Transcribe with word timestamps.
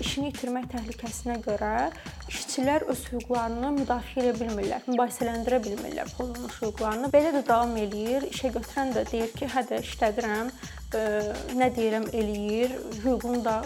işini 0.00 0.30
itirmək 0.32 0.66
təhlükəsinə 0.72 1.36
görə 1.44 1.72
işçilər 2.30 2.84
öz 2.90 3.00
hüquqlarını 3.12 3.70
müdafiə 3.78 4.24
edə 4.24 4.32
bilmirlər, 4.40 4.84
mübahisələndirə 4.88 5.60
bilmirlər 5.64 6.10
pozulmuş 6.18 6.60
hüquqlarını. 6.62 7.10
Belə 7.14 7.32
də 7.36 7.42
davam 7.46 7.76
eləyir. 7.78 8.26
İşə 8.30 8.50
götürən 8.56 8.94
də 8.96 9.04
deyir 9.10 9.34
ki, 9.38 9.48
hə 9.54 9.64
də 9.70 9.80
işlədirəm, 9.84 10.52
nə 11.60 11.70
deyirəm 11.76 12.08
eləyir, 12.12 12.76
hüququnu 13.04 13.42
da 13.46 13.60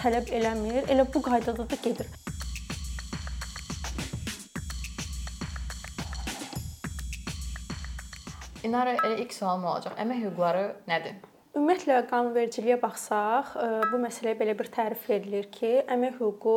tələb 0.00 0.30
eləmir. 0.40 0.84
Elə 0.92 1.06
bu 1.14 1.22
qaydada 1.22 1.66
da 1.68 1.80
gedir. 1.82 2.10
İnara 8.66 8.98
elə 8.98 9.16
ilk 9.22 9.34
sualım 9.34 9.64
olacaq. 9.70 9.98
Əmək 10.02 10.24
hüquqları 10.26 10.68
nədir? 10.90 11.18
Ümumiyyətlə 11.58 12.04
qanunvericiliyə 12.06 12.76
baxsaq, 12.78 13.56
bu 13.90 13.98
məsələyə 13.98 14.36
belə 14.38 14.52
bir 14.54 14.68
tərif 14.70 15.08
verilir 15.10 15.48
ki, 15.50 15.72
əmək 15.90 16.20
hüququ 16.20 16.54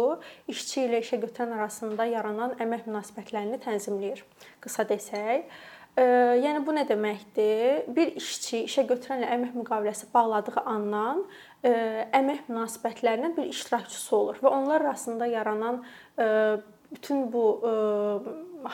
işçi 0.54 0.84
ilə 0.86 1.00
işə 1.02 1.18
götürən 1.24 1.56
arasında 1.58 2.06
yaranan 2.06 2.54
əmək 2.62 2.86
münasibətlərini 2.86 3.58
tənzimləyir. 3.64 4.22
Qısa 4.62 4.86
desək, 4.92 5.50
Yəni 5.92 6.62
bu 6.64 6.72
nə 6.72 6.86
deməkdir? 6.88 7.82
Bir 7.92 8.14
işçi 8.16 8.62
işə 8.64 8.86
götürənlə 8.88 9.28
əmək 9.36 9.58
müqaviləsi 9.60 10.08
bağladığı 10.14 10.62
andan 10.64 11.26
əmək 11.66 12.46
münasibətlərinin 12.48 13.36
bir 13.36 13.50
iştirakçısı 13.52 14.16
olur 14.16 14.40
və 14.40 14.54
onlar 14.56 14.86
arasında 14.86 15.28
yaranan 15.28 15.82
bütün 16.92 17.32
bu 17.34 17.46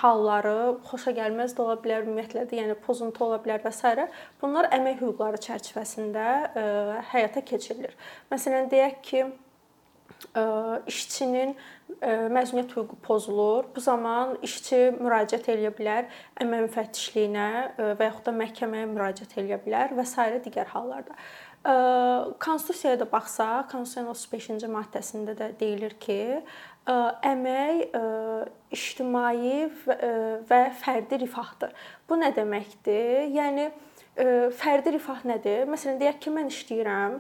halları 0.02 0.78
xoşa 0.90 1.14
gəlməz 1.16 1.56
də 1.56 1.64
ola 1.64 1.78
bilər, 1.80 2.04
ümumiyyətlə 2.04 2.44
də, 2.50 2.58
yəni 2.60 2.76
pozuntu 2.84 3.24
ola 3.24 3.38
bilər 3.44 3.62
və 3.64 3.72
s. 3.72 4.08
bunlar 4.42 4.68
əmək 4.76 5.00
hüquqları 5.00 5.40
çərçivəsində 5.46 6.26
həyata 7.14 7.44
keçirilir. 7.46 7.96
Məsələn, 8.32 8.68
deyək 8.74 9.02
ki, 9.08 9.26
işçinin 10.92 11.56
məzuniyyət 12.34 12.74
hüququ 12.76 12.98
pozulur. 13.06 13.68
Bu 13.76 13.80
zaman 13.80 14.36
işçi 14.44 14.80
müraciət 14.98 15.48
eləyə 15.54 15.72
bilər 15.78 16.08
əmək 16.42 16.68
müfəttişliyinə 16.68 17.50
və 18.00 18.10
yaxud 18.10 18.26
da 18.28 18.34
məhkəməyə 18.42 18.88
müraciət 18.92 19.38
eləyə 19.40 19.62
bilər 19.64 19.94
və 19.98 20.06
s. 20.06 20.16
digər 20.46 20.74
hallarda. 20.74 21.16
Konstitusiyaya 22.44 23.00
da 23.00 23.08
baxsaq, 23.12 23.72
Konstitusiyanın 23.72 24.14
35-ci 24.14 24.68
maddəsində 24.72 25.36
də 25.38 25.52
deyilir 25.60 25.98
ki, 26.00 26.42
əmək 26.88 27.98
ictimai 28.72 29.68
və 30.48 30.62
fərdi 30.80 31.20
rifahdır. 31.24 31.76
Bu 32.08 32.16
nə 32.20 32.32
deməkdir? 32.36 33.28
Yəni 33.36 33.68
fərdi 34.58 34.96
rifah 34.96 35.22
nədir? 35.28 35.68
Məsələn, 35.70 36.00
deyək 36.02 36.20
ki, 36.24 36.34
mən 36.34 36.48
işləyirəm, 36.54 37.20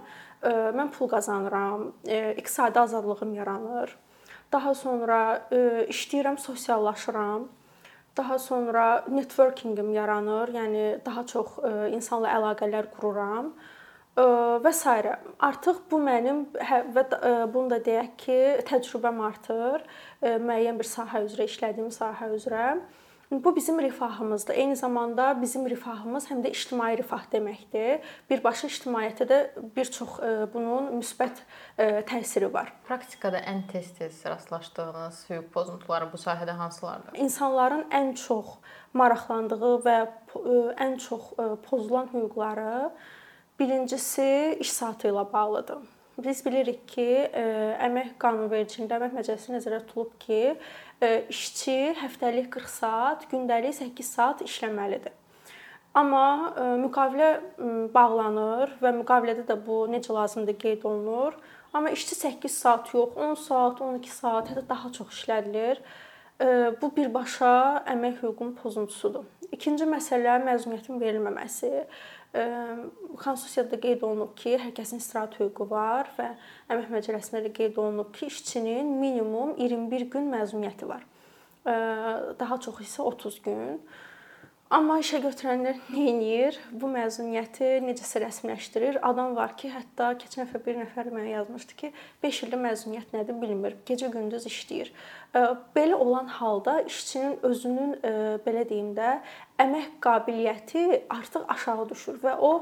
mən 0.77 0.91
pul 0.95 1.11
qazanıram, 1.11 1.91
iqtisadi 2.07 2.79
azadlığım 2.79 3.35
yaranır. 3.37 3.93
Daha 4.51 4.73
sonra 4.73 5.21
işləyirəm, 5.51 6.37
sosiallaşıram. 6.39 7.47
Daha 8.17 8.39
sonra 8.39 9.03
networkingim 9.11 9.91
yaranır, 9.93 10.49
yəni 10.55 10.85
daha 11.05 11.21
çox 11.29 11.59
insanla 11.93 12.31
əlaqələr 12.33 12.87
qururam 12.95 13.51
və 14.17 14.73
s. 14.73 15.15
Artıq 15.39 15.83
bu 15.91 15.99
mənim 16.01 16.45
hə, 16.57 16.83
və 16.95 17.07
bunu 17.53 17.69
da 17.75 17.81
deyək 17.85 18.13
ki, 18.17 18.39
təcrübəm 18.69 19.19
artır 19.29 19.83
müəyyən 20.21 20.79
bir 20.79 20.89
sahə 20.89 21.25
üzrə 21.27 21.45
işlədiyim 21.45 21.93
sahə 21.93 22.31
üzrə. 22.35 22.71
Bu 23.31 23.55
bizim 23.55 23.81
rifahımızdır. 23.81 24.53
Eyni 24.53 24.75
zamanda 24.75 25.41
bizim 25.41 25.65
rifahımız 25.69 26.29
həm 26.29 26.45
də 26.45 26.51
ictimai 26.55 26.93
rifah 26.97 27.25
deməkdir. 27.27 27.99
Birbaşa 28.29 28.69
ictimaiyyətə 28.71 29.27
də 29.27 29.39
bir 29.75 29.91
çox 29.91 30.13
bunun 30.53 30.87
müsbət 31.01 31.41
təsiri 32.07 32.47
var. 32.53 32.71
Praktikada 32.87 33.41
ən 33.51 33.65
tez-tez 33.67 34.23
rastlaşdığınız 34.25 35.25
hüquq 35.27 35.51
pozuntuları 35.51 36.07
bu 36.13 36.21
sahədə 36.23 36.55
hansılardır? 36.55 37.19
İnsanların 37.19 37.83
ən 37.91 38.15
çox 38.15 38.55
maraqlandığı 38.95 39.75
və 39.83 39.97
ən 40.87 40.97
çox 40.97 41.33
pozulan 41.67 42.07
hüquqları 42.13 42.93
Birincisi 43.59 44.57
iş 44.59 44.71
saatı 44.71 45.07
ilə 45.07 45.33
bağlıdır. 45.33 45.77
Biz 46.17 46.43
bilirik 46.45 46.83
ki, 46.87 47.05
e, 47.33 47.41
əmək 47.87 48.11
qanunvericiliyində 48.21 48.99
əmək 48.99 49.15
məcəlləsi 49.17 49.53
nəzərdə 49.55 49.79
tutulub 49.85 50.11
ki, 50.21 50.41
e, 51.01 51.09
işçi 51.33 51.95
həftəlik 51.97 52.51
40 52.53 52.69
saat, 52.69 53.25
gündəlik 53.31 53.73
8 53.73 54.11
saat 54.13 54.43
işləməlidir. 54.45 55.15
Amma 55.97 56.53
e, 56.53 56.67
müqavilə 56.83 57.31
bağlanır 57.93 58.75
və 58.81 58.91
müqavilədə 58.99 59.47
də 59.49 59.57
bu 59.65 59.83
necə 59.89 60.13
lazımdır 60.13 60.57
qeyd 60.61 60.85
olunur. 60.85 61.37
Amma 61.73 61.89
işçi 61.97 62.15
8 62.15 62.57
saat 62.57 62.93
yox, 62.93 63.17
10 63.17 63.33
saat, 63.47 63.81
12 63.81 64.13
saat, 64.19 64.51
hətta 64.53 64.69
daha 64.69 64.91
çox 64.91 65.09
işlədilir. 65.17 65.81
Bu 66.81 66.91
birbaşa 66.93 67.81
əmək 67.89 68.19
hüququnun 68.21 68.51
pozuntusudur. 68.61 69.23
İkinci 69.51 69.87
məsələ 69.89 70.35
məzuniyyətin 70.45 70.99
verilməməsi. 71.01 71.71
Konstitusiyada 73.17 73.79
qeyd 73.81 74.03
olunub 74.05 74.35
ki, 74.37 74.55
hər 74.61 74.73
kəsin 74.77 75.01
istirahət 75.01 75.39
hüququ 75.41 75.65
var 75.71 76.09
və 76.17 76.27
əmək 76.73 76.91
məcəlləsində 76.93 77.41
də 77.47 77.53
qeyd 77.55 77.79
olunub 77.81 78.11
ki, 78.13 78.29
işçinin 78.29 78.91
minimum 79.01 79.55
21 79.57 80.05
gün 80.13 80.29
məzuniyyəti 80.33 80.89
var. 80.89 81.05
Daha 82.39 82.59
çox 82.63 82.83
isə 82.85 83.01
30 83.07 83.41
gün. 83.47 83.79
Amma 84.67 84.97
işə 84.99 85.21
götürənlər 85.23 85.77
nə 85.93 86.01
edir? 86.11 86.57
Bu 86.75 86.89
məzuniyyəti 86.91 87.77
necəsə 87.85 88.19
rəsmiləşdirir. 88.19 88.97
Adam 89.07 89.31
var 89.37 89.53
ki, 89.55 89.69
hətta 89.71 90.09
keçən 90.19 90.43
dəfə 90.43 90.59
bir 90.65 90.75
nəfər 90.81 91.07
mənə 91.13 91.29
yazmışdı 91.37 91.77
ki, 91.79 91.91
5 92.25 92.41
ildə 92.47 92.59
məzuniyyət 92.65 93.15
nədir 93.15 93.39
bilmir. 93.39 93.77
Gecə-gündüz 93.87 94.49
işləyir. 94.51 94.91
Belə 95.77 95.95
olan 95.95 96.27
halda 96.41 96.81
işçinin 96.83 97.39
özünün 97.47 97.95
belə 98.43 98.67
deyim 98.67 98.91
də, 98.97 99.21
əmək 99.63 99.89
qabiliyyəti 100.03 100.85
artıq 101.15 101.47
aşağı 101.55 101.89
düşür 101.93 102.19
və 102.27 102.35
o 102.35 102.53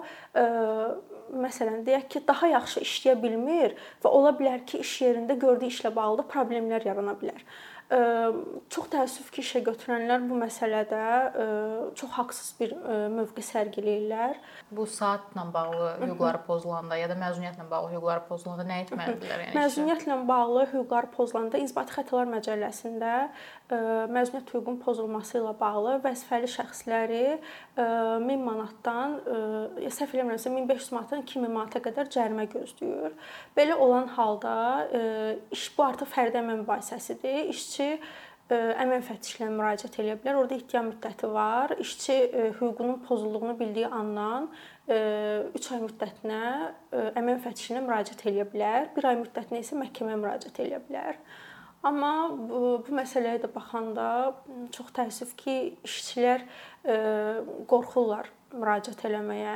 məsələn 1.34 1.82
deyək 1.90 2.10
ki, 2.14 2.28
daha 2.28 2.54
yaxşı 2.54 2.86
işləyə 2.86 3.18
bilmir 3.18 3.74
və 4.06 4.14
ola 4.14 4.38
bilər 4.38 4.62
ki, 4.70 4.86
iş 4.86 5.00
yerində 5.08 5.42
gördüyü 5.42 5.74
işlə 5.74 5.96
bağlı 5.96 6.30
problemlər 6.30 6.86
yarana 6.86 7.18
bilər. 7.18 7.42
Çox 7.86 8.88
təəssüf 8.90 9.28
ki, 9.30 9.44
işə 9.46 9.60
götürənlər 9.66 10.24
bu 10.26 10.40
məsələdə 10.42 11.02
çox 12.00 12.16
haqsız 12.16 12.48
bir 12.58 12.72
mövqe 13.14 13.44
sərgiləyirlər. 13.46 14.40
Bu 14.74 14.88
saatla 14.90 15.44
bağlı 15.54 15.92
hüquqları 16.00 16.42
pozulanda 16.48 16.98
ya 16.98 17.12
da 17.12 17.18
məzuniyyətlə 17.20 17.68
bağlı 17.70 17.92
hüquqları 17.94 18.26
pozulanda 18.26 18.66
nə 18.66 18.80
etməlidirlər? 18.88 19.44
Yəni 19.46 19.60
məzuniyyətlə 19.60 20.18
bağlı 20.26 20.66
hüquqları 20.74 21.12
pozulanda 21.14 21.62
İnzibati 21.62 21.94
xətalar 22.00 22.32
məcəlləsində 22.34 23.14
məzuniyyət 23.70 24.52
hüququnun 24.54 24.78
pozulması 24.84 25.40
ilə 25.40 25.54
bağlı 25.58 25.96
vəzifəli 26.04 26.50
şəxsləri 26.54 27.22
1000 27.78 28.44
manatdan 28.46 29.16
səhv 29.96 30.14
eləmirəmsə 30.14 30.52
1500 30.54 30.92
manatdan 30.94 31.24
2000 31.26 31.50
manata 31.56 31.82
qədər 31.82 32.12
cərimə 32.14 32.46
gözləyir. 32.52 33.16
Belə 33.58 33.80
olan 33.82 34.12
halda 34.18 34.54
iş 35.56 35.66
bu 35.78 35.88
artıq 35.88 36.12
fərdi 36.14 36.42
əmək 36.44 36.62
mübahisəsidir. 36.62 37.50
İşçi 37.56 37.90
əmək 38.54 39.02
müfəttişinə 39.02 39.50
müraciət 39.50 39.98
edə 40.04 40.20
bilər. 40.22 40.38
Orda 40.44 40.60
ihtiyam 40.60 40.92
müddəti 40.92 41.32
var. 41.34 41.74
İşçi 41.82 42.20
hüququnun 42.60 43.02
pozulduğunu 43.08 43.58
bildiyi 43.60 43.88
andan 43.88 44.52
3 44.86 45.72
ay 45.74 45.82
müddətinə 45.88 46.44
əmək 46.94 47.40
müfəttişinə 47.40 47.82
müraciət 47.88 48.28
edə 48.30 48.46
bilər. 48.54 48.92
1 48.94 49.10
ay 49.10 49.20
müddətinə 49.24 49.66
isə 49.66 49.82
məhkəməyə 49.82 50.22
müraciət 50.22 50.62
edə 50.68 50.84
bilər. 50.86 51.18
Amma 51.86 52.12
bu, 52.34 52.62
bu 52.88 52.96
məsələyə 52.98 53.44
də 53.44 53.50
baxanda 53.54 54.08
çox 54.74 54.90
təəssüf 54.96 55.36
ki, 55.38 55.56
işçilər 55.86 56.42
e, 56.42 56.96
qorxurlar 57.70 58.32
müraciət 58.56 59.04
eləməyə. 59.10 59.56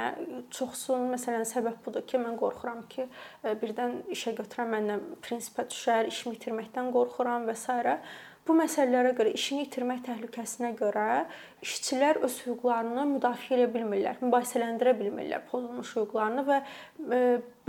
Çoxsunun 0.54 1.10
məsələn 1.16 1.48
səbəb 1.50 1.80
budur 1.86 2.06
ki, 2.06 2.20
mən 2.22 2.38
qorxuram 2.38 2.84
ki, 2.92 3.08
e, 3.44 3.56
birdən 3.62 4.04
işə 4.14 4.36
götürən 4.38 4.70
məndən 4.76 5.06
prinsipə 5.26 5.66
düşər, 5.72 6.12
işimi 6.14 6.38
itirməkdən 6.38 6.92
qorxuram 6.94 7.50
və 7.50 7.58
s. 7.58 7.98
Bu 8.48 8.56
məsələlərə 8.58 9.12
görə 9.14 9.30
işini 9.38 9.68
itirmək 9.68 10.00
təhlükəsinə 10.08 10.72
görə 10.80 11.26
işçilər 11.62 12.18
öz 12.26 12.38
hüquqlarını 12.48 13.04
müdafiə 13.12 13.60
edə 13.60 13.68
bilmirlər, 13.76 14.18
mübahisələndirə 14.24 14.96
bilmirlər 14.98 15.44
pozulmuş 15.52 15.92
hüquqlarını 16.00 16.46
və 16.48 16.58
e, 16.64 17.20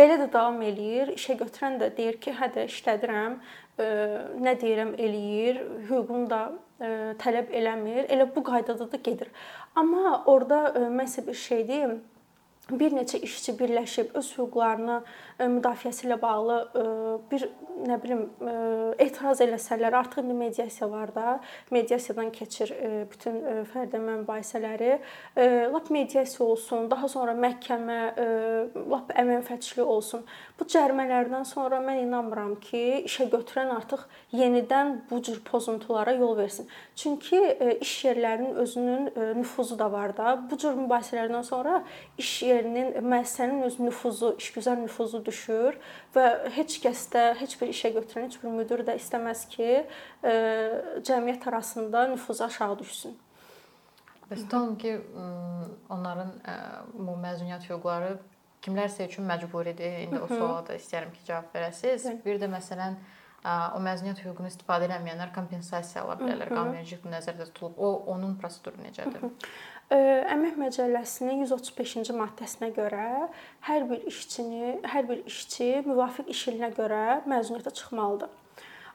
belə 0.01 0.17
də 0.23 0.31
davam 0.33 0.57
eləyir. 0.65 1.13
İşə 1.19 1.37
götürən 1.43 1.77
də 1.83 1.91
deyir 1.99 2.17
ki, 2.25 2.33
hə 2.39 2.49
də 2.55 2.65
işlədirəm, 2.71 3.37
nə 3.79 4.55
deyirəm 4.61 4.95
eləyir, 4.99 5.61
hüququnu 5.89 6.29
da 6.31 6.41
tələb 7.21 7.53
eləmir. 7.53 8.07
Elə 8.09 8.27
bu 8.35 8.43
qaydada 8.45 8.89
da 8.93 8.97
gedir. 8.97 9.29
Amma 9.77 10.23
orada 10.27 10.89
mən 10.89 11.09
sizə 11.09 11.27
bir 11.27 11.35
şey 11.35 11.69
deyim. 11.69 12.01
Bir 12.79 12.95
neçə 12.95 13.19
işçi 13.25 13.55
birləşib 13.59 14.15
öz 14.19 14.29
hüquqlarını 14.37 15.01
e, 15.39 15.49
müdafiəsi 15.57 16.07
ilə 16.07 16.21
bağlı 16.23 16.59
e, 16.81 16.85
bir 17.31 17.47
nə 17.87 17.97
bilim 18.03 18.27
e, 18.45 18.55
etiraz 19.07 19.41
eləsələr, 19.41 19.95
artıq 19.97 20.23
indi 20.23 20.37
mediasiya 20.37 20.91
var 20.91 21.15
da, 21.15 21.39
mediasiyadan 21.73 22.31
keçir 22.35 22.73
bütün 23.11 23.39
fərdi 23.73 24.01
mübahisələri. 24.03 24.99
Lap 25.73 25.89
mediasiya 25.91 26.45
olsun, 26.47 26.91
daha 26.91 27.09
sonra 27.09 27.33
məhkəmə, 27.33 27.99
lap 28.91 29.13
əmənfəçli 29.17 29.81
olsun. 29.81 30.27
Bu 30.59 30.67
cərimələrdən 30.69 31.47
sonra 31.49 31.81
mən 31.85 32.03
inanmıram 32.05 32.57
ki, 32.61 32.83
işə 33.09 33.31
götürən 33.33 33.73
artıq 33.79 34.05
yenidən 34.37 34.99
bu 35.11 35.23
cür 35.25 35.41
pozuntulara 35.47 36.13
yol 36.19 36.37
versin. 36.37 36.69
Çünki 36.97 37.41
iş 37.81 37.95
yerlərinin 38.05 38.61
özünün 38.61 39.11
nüfuzu 39.41 39.79
da 39.79 39.93
var 39.93 40.17
da. 40.17 40.37
Bu 40.51 40.59
cür 40.61 40.77
mübahisələrdən 40.77 41.47
sonra 41.47 41.81
iş 42.19 42.43
yerinin 42.61 42.93
müəssisənin 43.03 43.65
öz 43.67 43.81
nüfuzu, 43.81 44.35
işgüzar 44.39 44.79
nüfuzu 44.85 45.25
düşür 45.27 45.81
və 46.15 46.27
heç 46.55 46.79
kəs 46.85 47.09
də 47.15 47.25
heç 47.41 47.57
bir 47.61 47.73
işə 47.75 47.91
götürən 47.97 48.29
heç 48.29 48.39
bir 48.43 48.55
müdir 48.55 48.85
də 48.87 48.95
istəməz 49.01 49.49
ki, 49.51 49.71
e, 50.23 50.37
cəmiyyət 51.09 51.49
arasında 51.51 52.07
nüfuzu 52.15 52.45
aşağı 52.47 52.79
düşsün. 52.79 53.19
Bəs 54.31 54.45
tutalım 54.45 54.77
ki, 54.79 54.93
onların 55.91 56.29
bu 56.95 57.17
məzuniyyət 57.19 57.65
hüquqları 57.67 58.13
kimlərsə 58.63 59.09
üçün 59.09 59.27
məcburidir. 59.27 60.05
İndi 60.05 60.21
o 60.23 60.29
suala 60.31 60.61
da 60.69 60.77
istəyirəm 60.79 61.11
ki, 61.17 61.25
cavab 61.27 61.57
verəsiniz. 61.57 62.07
Bir 62.23 62.39
də 62.39 62.47
məsələn 62.53 62.95
o 63.75 63.81
məzuniyyət 63.83 64.23
hüququnu 64.23 64.53
istifadə 64.53 64.87
etməyənlər 64.87 65.33
kompensasiya 65.35 66.05
ala 66.05 66.19
bilərlər. 66.21 66.53
Qanunvericilik 66.53 67.09
nəzərdə 67.11 67.49
tutulub. 67.51 67.79
O 67.83 67.91
onun 68.15 68.37
proseduru 68.39 68.85
necədir? 68.85 69.27
Əmək 69.91 70.55
Məcəlləsinin 70.55 71.41
135-ci 71.43 72.15
maddəsinə 72.15 72.69
görə 72.77 73.07
hər 73.67 73.87
bir 73.89 74.05
işçini, 74.07 74.77
hər 74.87 75.09
bir 75.09 75.25
işçi 75.27 75.81
müvafiq 75.83 76.31
iş 76.31 76.45
ilinə 76.53 76.69
görə 76.77 77.01
məzuniyyətə 77.27 77.73
çıxmalıdır. 77.75 78.31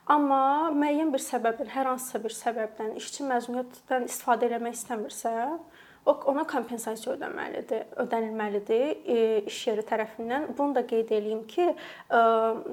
Amma 0.08 0.70
müəyyən 0.72 1.12
bir 1.12 1.20
səbəbdən, 1.20 1.68
hər 1.74 1.90
hansısa 1.90 2.22
bir 2.24 2.32
səbəbdən 2.32 2.94
işçi 3.02 3.26
məzuniyyətdən 3.28 4.08
istifadə 4.08 4.48
etmək 4.48 4.78
istəmirsə, 4.78 5.34
ona 6.06 6.46
kompensasiya 6.48 7.16
ödəməlidir, 7.16 7.84
ödənilməlidir 8.06 9.48
iş 9.50 9.60
yeri 9.66 9.84
tərəfindən. 9.84 10.52
Bunu 10.56 10.78
da 10.78 10.86
qeyd 10.86 11.10
eləyim 11.12 11.44
ki, 11.50 11.72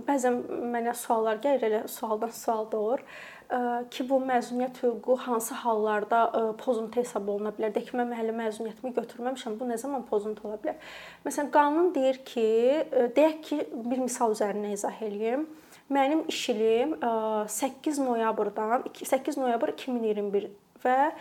bəzən 0.07 0.39
mənə 0.71 0.93
suallar 0.95 1.41
gəlir, 1.43 1.65
elə 1.67 1.87
sualdan 1.91 2.31
sual 2.31 2.69
doğur 2.71 3.03
ki, 3.93 4.05
bu 4.09 4.19
məzuniyyət 4.23 4.79
hüququ 4.83 5.17
hansı 5.25 5.57
hallarda 5.63 6.21
pozuntu 6.61 7.01
hesab 7.01 7.27
oluna 7.27 7.51
bilər? 7.55 7.73
Də 7.75 7.83
ki, 7.85 7.97
mən 7.99 8.13
hələ 8.17 8.33
məzuniyyətimi 8.37 8.93
götürməmişəm. 8.95 9.59
Bu 9.59 9.67
nə 9.69 9.77
zaman 9.81 10.05
pozuntu 10.09 10.47
ola 10.47 10.57
bilər? 10.63 10.79
Məsələn, 11.25 11.51
qanun 11.53 11.91
deyir 11.95 12.21
ki, 12.25 12.47
deyək 13.17 13.37
ki, 13.49 13.59
bir 13.91 14.03
misal 14.05 14.33
üzərindən 14.35 14.73
izah 14.77 15.03
eləyim. 15.05 15.45
Mənim 15.93 16.23
iş 16.31 16.49
ilim 16.49 16.93
8 17.47 17.99
noyabrdan 17.99 18.85
8 19.03 19.37
noyabr 19.37 19.73
2021 19.75 20.47
və 20.83 21.11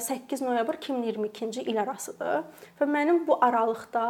8 0.00 0.42
noyabr 0.44 0.78
2022-ci 0.78 1.64
il 1.70 1.80
arasıdır 1.80 2.44
və 2.80 2.88
mənim 2.88 3.22
bu 3.26 3.38
aralıqda 3.44 4.04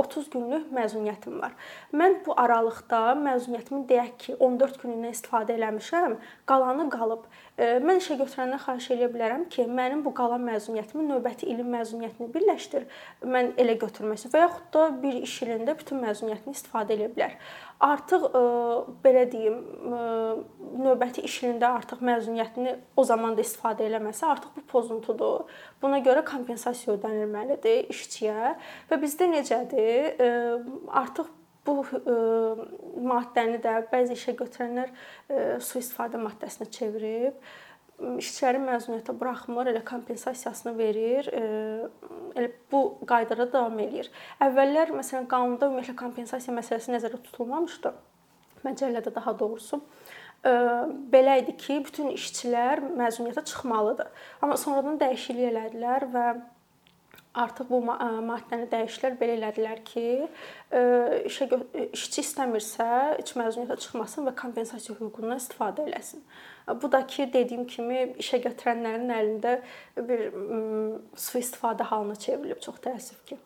30 0.00 0.30
günlük 0.34 0.70
məzuniyyətim 0.74 1.40
var. 1.42 1.54
Mən 1.92 2.20
bu 2.26 2.36
aralıqda 2.40 3.14
məzuniyyətimin 3.20 3.86
deyək 3.90 4.12
ki, 4.18 4.36
14 4.40 4.80
günündən 4.82 5.14
istifadə 5.14 5.56
eləmişəm, 5.58 6.16
qalanı 6.48 6.88
qalıb. 6.92 7.26
Mən 7.58 8.00
işə 8.00 8.16
götürəndən 8.18 8.60
xahiş 8.64 8.90
edə 8.96 9.10
bilərəm 9.12 9.44
ki, 9.52 9.68
mənim 9.70 10.02
bu 10.04 10.10
qalan 10.16 10.42
məzuniyyətimi 10.48 11.04
növbəti 11.06 11.46
ilin 11.52 11.70
məzuniyyətini 11.76 12.32
birləşdir. 12.34 12.88
Mən 13.22 13.52
elə 13.60 13.76
götürmək 13.78 14.26
və 14.32 14.42
yaxud 14.42 14.72
da 14.74 14.88
bir 15.02 15.20
iş 15.22 15.36
ilində 15.46 15.76
bütün 15.78 16.02
məzuniyyətini 16.02 16.56
istifadə 16.56 16.96
edə 16.96 17.12
bilər. 17.14 17.36
Artıq 17.84 18.26
belə 19.04 19.24
deyim, 19.30 19.60
növbəti 20.82 21.24
iş 21.28 21.40
ilində 21.44 21.74
artıq 21.78 22.02
məzuniyyətini 22.06 22.74
o 22.96 23.04
zaman 23.04 23.36
da 23.36 23.44
istifadə 23.44 23.86
eləməsə, 24.14 24.26
artıq 24.30 24.54
bu 24.56 24.62
pozuntudur. 24.70 25.46
Buna 25.82 26.00
görə 26.00 26.24
kompensasiya 26.24 26.96
ödənilməlidir 26.96 27.90
işçiyə 27.90 28.54
və 28.90 29.00
bizdə 29.02 29.28
necədir? 29.30 30.20
Artıq 30.90 31.28
bu 31.66 31.80
ə, 31.82 32.16
maddəni 33.00 33.60
də 33.64 33.86
bəzi 33.90 34.14
işə 34.14 34.34
götürənlər 34.36 34.90
ə, 34.92 35.60
sui-istifadə 35.60 36.20
maddəsinə 36.20 36.68
çevirib 36.70 37.34
işçiləri 38.18 38.58
məzuniyyətə 38.58 39.14
buraxmır, 39.16 39.68
elə 39.70 39.80
kompensasiyasını 39.86 40.72
verir. 40.76 41.28
Elə 42.34 42.48
bu 42.72 42.98
qaydada 43.06 43.46
davam 43.52 43.78
eləyir. 43.78 44.08
Əvvəllər 44.42 44.90
məsələn 44.98 45.28
qanunda 45.30 45.68
ümumiyyətlə 45.70 45.94
kompensasiya 46.00 46.56
məsələsi 46.56 46.90
nəzərdə 46.90 47.22
tutulmamışdı. 47.28 47.94
Məcəllədə 48.66 49.14
daha 49.14 49.36
doğrusu 49.38 49.78
belə 50.44 51.38
idi 51.42 51.56
ki, 51.56 51.78
bütün 51.86 52.10
işçilər 52.14 52.82
məzuniyyətə 52.98 53.44
çıxmalıdır. 53.50 54.10
Amma 54.42 54.58
sonradan 54.60 54.98
dəyişiklik 55.00 55.52
elədilər 55.52 56.08
və 56.12 56.26
artıq 57.34 57.70
bu 57.70 57.80
maddəni 57.82 58.68
dəyişdilər, 58.70 59.16
belə 59.18 59.38
elədilər 59.38 59.80
ki, 59.88 60.04
işə 61.30 61.48
işçi 61.96 62.22
istəmirsə, 62.22 62.90
iç 63.22 63.32
məzuniyyətə 63.40 63.78
çıxmasın 63.86 64.28
və 64.28 64.34
kompensasiya 64.38 64.98
hüququndan 65.00 65.40
istifadə 65.42 65.88
eləsin. 65.88 66.22
Bu 66.82 66.92
da 66.92 67.02
ki, 67.06 67.26
dediyim 67.32 67.66
kimi 67.66 68.04
işə 68.22 68.38
götürənlərin 68.44 69.10
əlində 69.16 69.56
bir 69.96 70.28
sui-istifadə 71.16 71.88
halına 71.90 72.20
çevrilib, 72.26 72.62
çox 72.62 72.78
təəssüf 72.86 73.24
ki. 73.32 73.40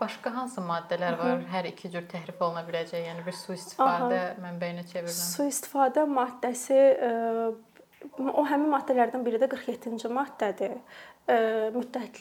Başqa 0.00 0.32
hansı 0.34 0.62
maddələr 0.64 1.18
var? 1.18 1.34
Hı. 1.42 1.48
Hər 1.52 1.70
iki 1.74 1.90
cür 1.92 2.06
təhrif 2.08 2.40
oluna 2.40 2.62
biləcək, 2.64 3.02
yəni 3.04 3.24
bir 3.26 3.36
sui-istifadə 3.36 4.20
mənbəyinə 4.40 4.86
çevrilə. 4.88 5.12
Sui-istifadə 5.12 6.06
maddəsi 6.08 6.78
o 8.32 8.44
həmin 8.48 8.70
maddələrdən 8.72 9.24
biri 9.26 9.40
də 9.42 9.50
47-ci 9.52 10.08
maddədir 10.12 10.78
müddət 11.74 12.20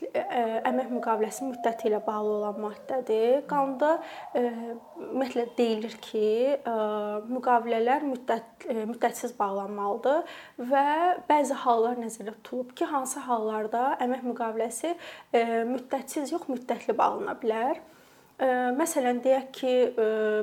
əmək 0.70 0.90
müqaviləsi 0.94 1.48
müddəti 1.48 1.90
ilə 1.90 2.00
bağlı 2.06 2.32
olan 2.36 2.60
maddədir. 2.62 3.42
Qanunda 3.50 3.96
ümumiyyətlə 4.38 5.46
deyilir 5.58 5.96
ki, 6.04 6.26
müqavilələr 7.32 8.06
müddət 8.06 8.68
müddətsiz 8.92 9.34
bağlanmalıdır 9.40 10.40
və 10.72 10.88
bəzi 11.30 11.58
hallar 11.66 11.98
nəzərdə 12.00 12.36
tutulub 12.40 12.74
ki, 12.78 12.86
hansı 12.92 13.26
hallarda 13.26 13.96
əmək 14.06 14.28
müqaviləsi 14.30 14.96
müddətsiz 15.74 16.36
yox, 16.36 16.50
müddətli 16.52 16.98
bağlana 16.98 17.38
bilər. 17.42 17.82
Məsələn, 18.40 19.18
deyək 19.20 19.48
ki, 19.52 19.72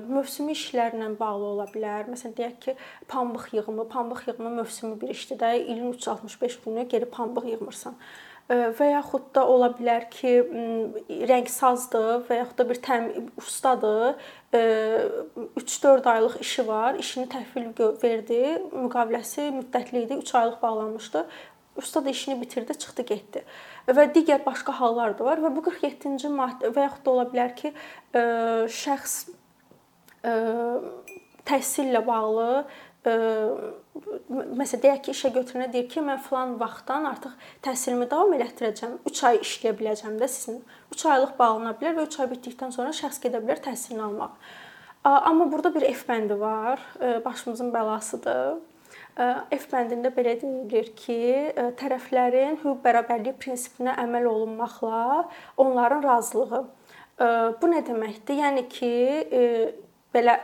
mövsümi 0.05 0.53
işlərlə 0.53 1.07
bağlı 1.17 1.47
ola 1.55 1.65
bilər. 1.73 2.11
Məsələn, 2.13 2.35
deyək 2.37 2.57
ki, 2.61 2.75
pambıq 3.09 3.47
yığımı, 3.57 3.87
pambıq 3.89 4.27
yığımı 4.27 4.51
mövsümi 4.59 5.01
bir 5.01 5.15
işdir 5.15 5.39
də, 5.41 5.55
ilin 5.63 5.93
365 5.95 6.61
günü 6.67 6.89
geri 6.93 7.09
pambıq 7.09 7.49
yığmırsan 7.55 7.97
və 8.49 8.87
yaxud 8.93 9.25
da 9.35 9.43
ola 9.51 9.73
bilər 9.75 10.07
ki, 10.13 10.33
rəngsazdır 11.31 12.27
və 12.29 12.39
yaxud 12.41 12.59
da 12.61 12.69
bir 12.69 12.79
təm 12.85 13.09
ustadır. 13.43 14.15
3-4 14.55 16.09
aylıq 16.13 16.37
işi 16.41 16.67
var, 16.69 16.95
işini 16.95 17.27
təhvil 17.33 17.73
verdi, 18.03 18.41
müqaviləsi 18.71 19.51
müddətli 19.59 20.07
idi, 20.07 20.15
3 20.23 20.35
aylıq 20.35 20.63
bağlanmışdı. 20.63 21.27
Usta 21.77 22.05
da 22.05 22.11
işini 22.11 22.41
bitirdi, 22.41 22.79
çıxdı, 22.79 23.03
getdi. 23.03 23.45
Və 23.89 24.07
digər 24.15 24.47
başqa 24.47 24.73
hallar 24.79 25.19
da 25.19 25.25
var 25.27 25.43
və 25.43 25.51
bu 25.57 25.61
47-ci 25.67 26.31
maddə 26.33 26.71
və 26.73 26.87
yaxud 26.87 27.05
da 27.05 27.11
ola 27.11 27.27
bilər 27.33 27.53
ki, 27.59 27.75
şəxs 28.79 29.17
təhsillə 31.47 32.07
bağlı 32.07 32.65
məsələn 33.07 34.83
deyək 34.83 35.03
ki, 35.07 35.13
işə 35.15 35.31
götürənə 35.35 35.69
deyir 35.73 35.89
ki, 35.93 36.03
mən 36.03 36.19
falan 36.27 36.57
vaxtdan 36.61 37.07
artıq 37.13 37.35
təhsilimi 37.63 38.09
davam 38.11 38.35
elətdirəcəm. 38.35 38.97
3 39.07 39.25
ay 39.31 39.41
işləyə 39.45 39.75
biləcəm 39.79 40.17
də 40.21 40.29
sizin. 40.31 40.63
3 40.95 41.05
aylıq 41.15 41.35
bağlana 41.39 41.77
bilər 41.79 42.01
və 42.01 42.07
3 42.11 42.21
ay 42.25 42.31
bitdikdən 42.35 42.75
sonra 42.75 42.95
şəxs 42.97 43.23
gedə 43.23 43.39
bilər 43.45 43.63
təhsilini 43.63 44.03
almaq. 44.09 44.35
Amma 45.07 45.47
burada 45.53 45.71
bir 45.75 45.87
F 45.95 46.09
bəndi 46.09 46.41
var, 46.41 46.83
başımızın 47.25 47.71
bəlasıdır. 47.75 48.57
F 49.55 49.69
bəndində 49.71 50.11
belə 50.13 50.35
deyilir 50.41 50.91
ki, 50.99 51.21
tərəflərin 51.79 52.59
hüquq 52.59 52.83
bərabərliyi 52.83 53.37
prinsipinə 53.39 53.95
əməl 54.03 54.27
olunmaqla 54.33 55.29
onların 55.63 56.03
razılığı. 56.05 56.65
Bu 57.63 57.71
nə 57.71 57.81
deməkdir? 57.87 58.43
Yəni 58.43 58.67
ki, 58.69 58.91
belə 60.17 60.39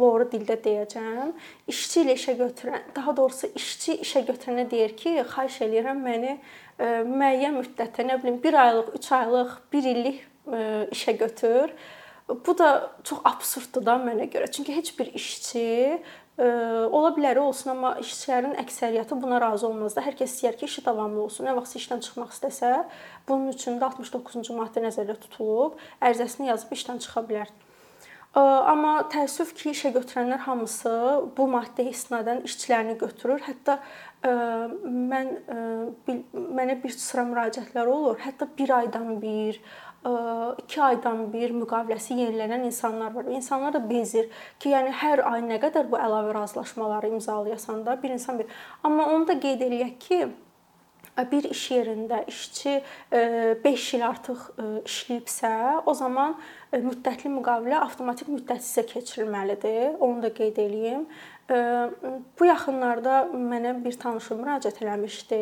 loru 0.00 0.28
dildə 0.32 0.56
deyəcəm. 0.64 1.34
İşçi 1.70 2.04
ilə 2.04 2.16
işə 2.18 2.36
götürən, 2.38 2.86
daha 2.96 3.16
doğrusu 3.16 3.50
işçi 3.58 3.98
işə 4.06 4.24
götürənə 4.30 4.68
deyir 4.70 4.96
ki, 4.98 5.16
xahiş 5.34 5.60
eləyirəm 5.66 6.00
məni 6.06 6.32
ə, 6.34 7.02
müəyyən 7.10 7.58
müddətə, 7.60 8.06
nə 8.08 8.20
bilim 8.22 8.40
1 8.42 8.60
aylıq, 8.64 8.90
3 9.00 9.12
aylıq, 9.18 9.54
1 9.76 9.92
illik 9.92 10.24
ə, 10.24 10.64
işə 10.94 11.16
götür. 11.20 11.76
Bu 12.46 12.58
da 12.58 12.68
çox 13.04 13.20
absurddur 13.28 13.84
da 13.84 13.98
mənə 14.00 14.30
görə. 14.32 14.48
Çünki 14.50 14.76
heç 14.76 14.94
bir 14.98 15.10
işçi 15.14 15.64
Ola 16.34 17.12
bilər 17.14 17.38
olsun, 17.38 17.70
amma 17.76 17.92
işçilərin 18.02 18.56
əksəriyyəti 18.58 19.14
buna 19.22 19.36
razı 19.38 19.68
olmaz 19.68 19.94
da. 19.94 20.02
Hər 20.02 20.16
kəs 20.18 20.32
istəyir 20.32 20.56
ki, 20.58 20.66
işi 20.66 20.82
davamlı 20.82 21.20
olsun. 21.28 21.46
Nə 21.46 21.54
vaxt 21.54 21.78
işdən 21.78 22.02
çıxmaq 22.02 22.32
istəsə, 22.34 22.70
bunun 23.28 23.52
üçün 23.52 23.78
də 23.78 23.86
69-cu 23.86 24.56
maddə 24.58 24.82
nəzərdə 24.82 25.14
tutulub, 25.22 25.78
ərizəsini 26.02 26.50
yazıb 26.50 26.74
işdən 26.74 26.98
çıxa 27.04 27.22
bilər. 27.28 27.52
Amma 28.34 29.04
təəssüf 29.12 29.52
ki, 29.54 29.70
işə 29.70 29.92
götürənlər 29.94 30.40
hamısı 30.48 30.90
bu 31.36 31.46
maddəyə 31.52 31.92
istinadən 31.94 32.42
işçilərini 32.48 32.96
götürür. 32.98 33.44
Hətta 33.46 33.78
mən 34.24 35.30
mənə 36.34 36.74
bir 36.82 36.96
sıra 36.98 37.22
müraciətlər 37.28 37.86
olur. 37.86 38.18
Hətta 38.24 38.48
1 38.58 38.74
aydan 38.80 39.20
bir, 39.22 39.60
2 40.04 40.82
aydan 40.82 41.28
bir 41.32 41.54
müqaviləsi 41.54 42.18
yenilənən 42.18 42.66
insanlar 42.66 43.14
var. 43.14 43.30
İnsanlar 43.30 43.72
da 43.76 43.84
bezir 43.90 44.26
ki, 44.58 44.72
yəni 44.74 44.90
hər 45.04 45.22
ay 45.30 45.46
nə 45.46 45.60
qədər 45.62 45.86
bu 45.92 46.00
əlavə 46.02 46.34
razılaşmaları 46.34 47.14
imzalayasan 47.14 47.86
da 47.86 48.02
bir 48.02 48.18
insan 48.18 48.42
bir. 48.42 48.50
Amma 48.82 49.06
onu 49.14 49.28
da 49.30 49.38
qeyd 49.38 49.62
eləyək 49.62 49.94
ki, 50.08 50.20
bir 51.30 51.44
iş 51.50 51.62
yerində 51.70 52.22
işçi 52.30 52.80
5 53.64 53.84
il 53.94 54.02
artıq 54.06 54.48
işləyibsə, 54.82 55.52
o 55.86 55.94
zaman 55.94 56.34
müddətli 56.74 57.30
müqavilə 57.36 57.78
avtomatik 57.84 58.32
müddətsizə 58.32 58.86
keçirilməlidir. 58.90 60.00
Onu 60.02 60.24
da 60.24 60.32
qeyd 60.34 60.58
eləyim. 60.58 61.06
Bu 61.44 62.46
yaxınlarda 62.48 63.26
mənə 63.30 63.74
bir 63.84 63.98
tanışım 64.00 64.38
müraciət 64.40 64.78
eləmişdi. 64.80 65.40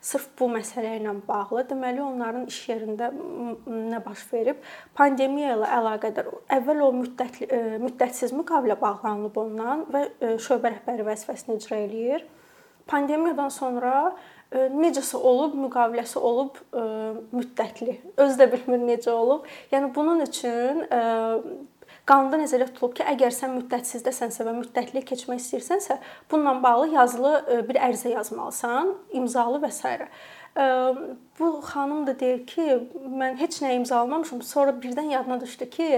Sırf 0.00 0.28
bu 0.38 0.46
məsələ 0.52 0.94
ilə 1.00 1.16
bağlı. 1.28 1.64
Deməli, 1.72 1.98
onların 2.00 2.46
iş 2.46 2.60
yerində 2.70 3.10
nə 3.66 3.98
baş 4.04 4.22
verib? 4.32 4.60
Pandemiya 4.94 5.56
ilə 5.58 5.72
əlaqədar 5.80 6.30
əvvəl 6.58 6.84
o 6.86 6.92
müddətli 7.00 7.48
müddətsiz 7.82 8.32
müqavilə 8.38 8.78
bağlanıb 8.80 9.42
ondan 9.44 9.82
və 9.90 10.06
şöbə 10.46 10.76
rəhbəri 10.76 11.10
vəzifəsini 11.10 11.58
icra 11.58 11.82
eləyir. 11.88 12.22
Pandemiyadan 12.86 13.50
sonra 13.50 14.12
necəsə 14.52 15.16
olub, 15.16 15.54
müqaviləsi 15.66 16.20
olub 16.20 16.58
müddətli. 17.32 17.98
Özü 18.20 18.40
də 18.40 18.48
bilmir 18.52 18.82
necə 18.84 19.14
olub. 19.14 19.46
Yəni 19.72 19.92
bunun 19.94 20.24
üçün 20.26 20.86
Qanunda 22.08 22.40
nəzərdə 22.40 22.66
tutulub 22.72 22.96
ki, 22.98 23.04
əgər 23.12 23.30
sən 23.34 23.52
müddətsizdəsənsə 23.60 24.42
və 24.48 24.56
müddətli 24.56 25.04
keçmək 25.06 25.38
istəyirsənsə, 25.38 26.00
bununla 26.30 26.56
bağlı 26.64 26.88
yazılı 26.96 27.60
bir 27.68 27.78
ərizə 27.78 28.10
yazmalısan, 28.10 28.90
imzalı 29.20 29.60
və 29.62 29.70
s. 29.70 29.92
Bu 31.38 31.52
xanım 31.68 32.02
da 32.08 32.16
deyir 32.18 32.42
ki, 32.46 32.66
mən 33.06 33.38
heç 33.38 33.60
nə 33.62 33.76
imzalamamışam. 33.78 34.42
Sonra 34.42 34.74
birdən 34.82 35.12
yadına 35.14 35.38
düşdü 35.44 35.70
ki, 35.76 35.88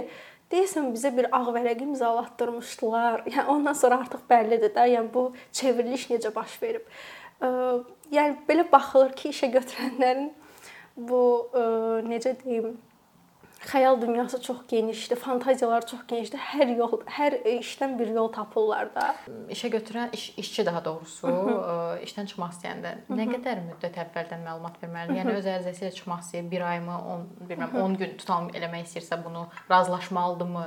deyəsən 0.53 0.93
bizə 0.93 1.15
bir 1.17 1.31
ağ 1.33 1.47
vərəq 1.57 1.83
imzalatdırmışdılar. 1.89 3.25
Yəni 3.33 3.49
ondan 3.57 3.81
sonra 3.81 4.03
artıq 4.05 4.29
bəllidir 4.31 4.75
də, 4.77 4.87
yəni 4.99 5.09
bu 5.15 5.31
çevriliş 5.53 6.11
necə 6.13 6.35
baş 6.35 6.61
verib. 6.63 6.85
E, 8.15 8.17
yəni 8.17 8.37
belə 8.49 8.65
baxılır 8.71 9.15
ki, 9.19 9.31
işə 9.35 9.51
götürənlərin 9.55 10.29
bu 10.97 11.23
necə 12.07 12.37
deyim, 12.45 12.77
xəyal 13.65 14.01
dünyası 14.01 14.43
çox 14.43 14.57
genişdir, 14.69 15.17
fantaziyalar 15.17 15.87
çox 15.87 16.01
genişdir. 16.09 16.39
Hər 16.53 16.75
yol, 16.77 17.01
hər 17.11 17.39
işdən 17.57 17.99
bir 17.99 18.13
yol 18.15 18.31
tapırlar 18.33 18.93
da. 18.95 19.09
İşə 19.51 19.73
götürən 19.73 20.15
iş, 20.15 20.29
işçi 20.39 20.67
daha 20.67 20.85
doğrusu 20.85 21.29
Hı 21.29 21.33
-hı. 21.33 21.99
işdən 22.07 22.27
çıxmaq 22.31 22.53
istəyəndə 22.57 22.95
Hı 22.95 23.13
-hı. 23.13 23.19
nə 23.19 23.27
qədər 23.35 23.63
müddət 23.69 24.01
əvvəldən 24.05 24.47
məlumat 24.49 24.77
verməlidir? 24.83 25.19
Yəni 25.21 25.37
öz 25.39 25.47
ərizəsi 25.57 25.85
ilə 25.85 25.93
çıxmaq 25.99 26.21
istəyir, 26.21 26.51
1 26.51 26.61
aymı, 26.61 26.99
10, 27.15 27.29
bilmirəm, 27.49 27.83
10 27.83 27.97
gün 27.97 28.17
tutalım 28.17 28.49
eləmək 28.49 28.83
istəyirsə 28.87 29.25
bunu 29.25 29.49
razılaşmalıdırmı? 29.71 30.67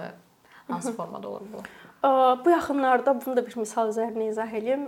Hansı 0.68 0.94
formada 0.94 1.30
olur 1.30 1.42
bu? 1.54 1.64
Bu 2.46 2.50
yaxınlarda 2.50 3.16
bunu 3.26 3.38
da 3.38 3.46
bir 3.48 3.56
misal 3.58 3.90
üzərinə 3.92 4.30
izah 4.30 4.52
eləyim. 4.60 4.84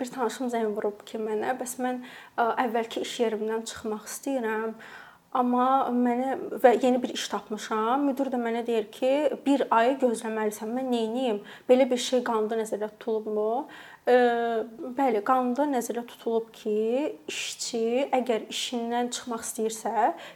Bir 0.00 0.10
tanışım 0.10 0.50
zəng 0.52 0.74
vurub 0.76 1.04
ki, 1.08 1.18
mənə, 1.22 1.54
bəs 1.60 1.78
mən 1.82 2.02
əvvəlki 2.38 3.06
iş 3.06 3.14
yerimdən 3.24 3.64
çıxmaq 3.70 4.10
istəyirəm 4.10 4.74
Amma 5.32 5.88
mənə 5.96 6.58
və 6.60 6.74
yeni 6.82 6.98
bir 7.00 7.14
iş 7.16 7.22
tapmışam. 7.32 8.02
Müdir 8.04 8.28
də 8.28 8.36
mənə 8.36 8.60
deyir 8.66 8.90
ki, 8.92 9.12
1 9.46 9.62
ay 9.72 9.94
gözləməlisən. 10.02 10.68
Mən 10.76 10.90
nə 10.92 10.98
edeyim? 11.06 11.38
Belə 11.70 11.86
bir 11.88 12.00
şey 12.06 12.20
qanunda 12.26 12.58
nəzərdə 12.60 12.90
tutulubmu? 12.98 13.64
Bəli, 14.02 15.20
qanunda 15.22 15.62
nəzərdə 15.70 16.02
tutulub 16.10 16.48
ki, 16.56 16.72
işçi 17.30 18.08
əgər 18.16 18.48
işindən 18.50 19.12
çıxmaq 19.14 19.44
istəyirsə, 19.46 19.92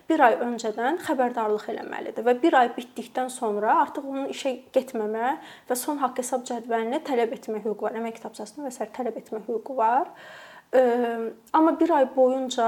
1 0.06 0.22
ay 0.22 0.36
öncədən 0.46 1.00
xəbərdarlıq 1.02 1.66
eləməlidir 1.72 2.22
və 2.28 2.36
1 2.44 2.58
ay 2.60 2.70
bitdikdən 2.76 3.32
sonra 3.34 3.80
artıq 3.82 4.06
onun 4.06 4.30
işə 4.30 4.52
getməmə 4.76 5.32
və 5.66 5.78
son 5.80 5.98
haqq 5.98 6.22
hesab 6.22 6.46
cədvəlini 6.46 7.02
tələb 7.10 7.34
etmə 7.34 7.58
hüququ 7.64 7.88
var. 7.88 7.98
Əmək 7.98 8.20
kitabçasını 8.20 8.68
və 8.68 8.74
sair 8.76 8.94
tələb 8.94 9.18
etmə 9.18 9.42
hüququ 9.48 9.74
var. 9.82 10.14
Amma 11.52 11.80
bir 11.80 11.90
ay 11.90 12.16
boyunca 12.16 12.66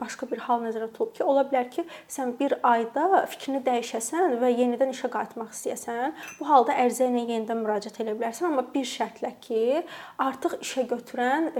başqa 0.00 0.26
bir 0.30 0.38
hal 0.46 0.62
nəzərdə 0.62 0.86
tutulub 0.92 1.12
ki, 1.16 1.24
ola 1.24 1.42
bilər 1.44 1.66
ki, 1.72 1.84
sən 2.08 2.32
bir 2.38 2.54
ayda 2.64 3.24
fikrini 3.28 3.60
dəyişəsən 3.66 4.38
və 4.40 4.50
yenidən 4.54 4.94
işə 4.94 5.10
qayıtmaq 5.12 5.50
istəyəsən. 5.52 6.14
Bu 6.38 6.48
halda 6.48 6.76
ərizə 6.84 7.10
ilə 7.10 7.26
yenidən 7.26 7.60
müraciət 7.60 8.00
edə 8.04 8.16
bilərsən, 8.16 8.48
amma 8.48 8.64
bir 8.72 8.88
şərtlə 8.88 9.34
ki, 9.44 9.84
artıq 10.22 10.58
işə 10.64 10.86
götürən 10.88 11.50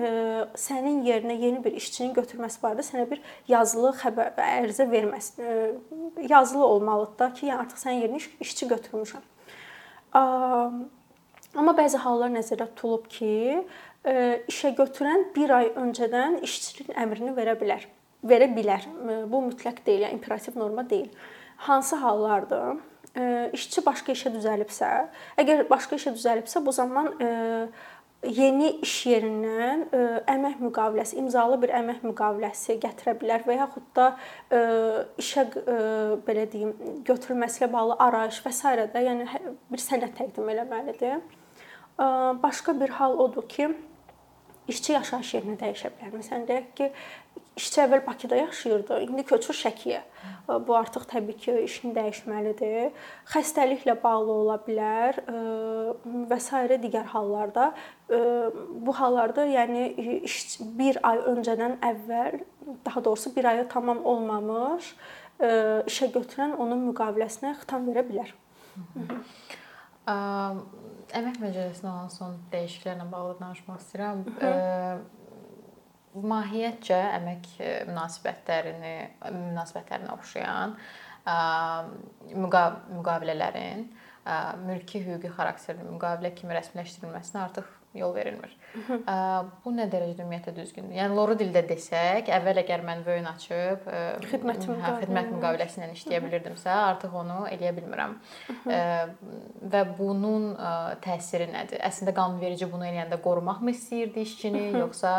sənin 0.56 1.02
yerinə 1.04 1.36
yeni 1.44 1.64
bir 1.64 1.76
işçinin 1.76 2.16
götürməsi 2.16 2.62
barədə 2.64 2.86
sənə 2.86 3.04
bir 3.10 3.20
yazılı 3.52 3.92
xəbər 4.00 4.32
və 4.38 4.50
ərizə 4.62 4.88
verməsi 4.90 5.54
yazılı 6.30 6.64
olmalıdır 6.66 7.18
da 7.18 7.32
ki, 7.34 7.50
yəni 7.50 7.66
artıq 7.66 7.82
sənin 7.84 8.06
yerinə 8.06 8.22
işçi 8.46 8.70
götürmüşəm. 8.72 9.26
Amma 11.56 11.72
bəzi 11.72 11.96
hallar 12.00 12.32
nəzərdə 12.32 12.66
tutulub 12.72 13.06
ki, 13.12 13.64
işə 14.06 14.72
götürən 14.78 15.30
1 15.34 15.54
ay 15.56 15.70
öncədən 15.82 16.40
işçinin 16.46 16.94
əmrini 17.04 17.34
verə 17.36 17.56
bilər. 17.58 17.86
Verə 18.26 18.48
bilər. 18.54 18.86
Bu 19.30 19.42
mütləq 19.48 19.82
deyil, 19.86 20.06
yəni 20.06 20.18
imperativ 20.18 20.58
norma 20.58 20.86
deyil. 20.90 21.10
Hansı 21.66 21.96
hallardır? 21.96 22.78
İşçi 23.56 23.80
başqa 23.86 24.12
işə 24.12 24.30
düzəlibsə, 24.34 24.88
əgər 25.40 25.62
başqa 25.70 25.96
işə 25.96 26.12
düzəlibsə, 26.18 26.60
bu 26.66 26.72
zaman 26.76 27.14
yeni 28.26 28.68
iş 28.84 28.94
yerindən 29.08 29.86
əmək 30.28 30.60
müqaviləsi, 30.60 31.16
imzalı 31.22 31.56
bir 31.62 31.72
əmək 31.78 32.04
müqaviləsi 32.04 32.76
gətirə 32.82 33.16
bilər 33.20 33.46
və 33.48 33.56
yaxud 33.56 33.88
da 33.96 34.10
işə 35.22 35.46
belə 36.26 36.44
deyim, 36.52 36.74
götürülməsi 37.08 37.62
ilə 37.62 37.70
bağlı 37.72 37.96
arayış 38.04 38.42
və 38.44 38.52
s. 38.52 38.76
də, 38.92 39.04
yəni 39.08 39.28
hə, 39.32 39.42
bir 39.72 39.84
sənəd 39.86 40.12
təqdim 40.20 40.52
etməlidir. 40.52 41.20
Başqa 42.42 42.76
bir 42.80 42.98
hal 43.00 43.16
odur 43.24 43.48
ki, 43.48 43.70
işçi 44.68 44.92
yaşayış 44.92 45.34
yerini 45.34 45.56
dəyişə 45.60 45.92
bilər. 45.94 46.12
Məsələn, 46.16 46.46
deyək 46.48 46.68
ki, 46.78 46.90
işçi 47.56 47.80
əvvəl 47.80 48.02
Bakıda 48.06 48.36
yaşayırdı, 48.36 49.00
indi 49.06 49.22
köçür 49.24 49.56
Şəkiyə. 49.56 50.00
Bu 50.66 50.76
artıq 50.76 51.06
təbii 51.10 51.36
ki, 51.40 51.54
işini 51.64 51.94
dəyişməlidir. 51.96 52.90
Xəstəliklə 53.32 53.96
bağlı 54.02 54.32
ola 54.32 54.56
bilər 54.66 55.20
və 56.30 56.38
s. 56.40 56.64
digər 56.82 57.08
hallarda 57.14 57.72
bu 58.08 58.92
hallarda 59.00 59.46
yəni 59.48 59.88
iş 60.28 60.58
1 60.60 61.00
ay 61.02 61.22
öncədən 61.32 61.78
əvvəl, 61.92 62.40
daha 62.84 63.04
doğrusu 63.04 63.36
1 63.36 63.44
ayı 63.44 63.68
tamam 63.68 64.04
olmamış 64.04 64.94
işə 65.40 66.12
götürən 66.12 66.56
onun 66.56 66.86
müqaviləsinə 66.90 67.56
xitam 67.60 67.88
verə 67.88 68.04
bilər. 68.08 68.32
Hı 68.76 69.00
-hı. 69.00 69.18
Əmək 71.14 71.38
Məcəlləsinə 71.42 71.90
olan 71.92 72.10
son 72.10 72.34
dəyişikliklərlə 72.50 73.06
bağlı 73.10 73.36
danışmaq 73.40 73.78
istəyirəm. 73.82 74.24
Hı 74.26 74.50
-hı. 74.50 75.04
Mahiyyətcə 76.16 76.98
əmək 77.18 77.48
münasibətlərini 77.90 78.94
münasibətlərinə 79.36 80.12
oxşayan 80.16 80.76
müqavilələrin 82.96 83.84
mülki 84.66 85.02
hüquqi 85.04 85.30
xarakterli 85.36 85.84
müqavilə 85.86 86.32
kimi 86.34 86.56
rəsmiləşdirilməsinə 86.56 87.42
artıq 87.44 87.68
yol 88.00 88.12
verilmir. 88.16 88.52
Bu 89.64 89.72
nə 89.74 89.86
dərəcədə 89.92 90.24
ümumiyyətlə 90.24 90.54
düzgündür? 90.56 90.96
Yəni 90.98 91.16
loru 91.16 91.36
dildə 91.40 91.62
desək, 91.68 92.28
əvvəl 92.38 92.60
əgər 92.62 92.84
mən 92.86 93.04
vöyün 93.06 93.30
açıb 93.30 93.88
xidmət 94.26 94.68
hə, 94.68 94.92
xidmət 95.02 95.32
müqaviləsi 95.32 95.80
ilə 95.80 95.90
işləyə 95.96 96.20
bilirdimsə, 96.26 96.74
artıq 96.90 97.16
onu 97.22 97.46
eləyə 97.52 97.72
bilmirəm. 97.78 98.18
Və 99.72 99.82
bunun 99.96 100.52
təsiri 101.06 101.48
nədir? 101.52 101.80
Əslində 101.88 102.14
qanunverici 102.16 102.68
bunu 102.70 102.88
eləyəndə 102.90 103.20
qorumaqmı 103.24 103.74
istəyirdi 103.76 104.26
işçini, 104.28 104.68
yoxsa 104.82 105.16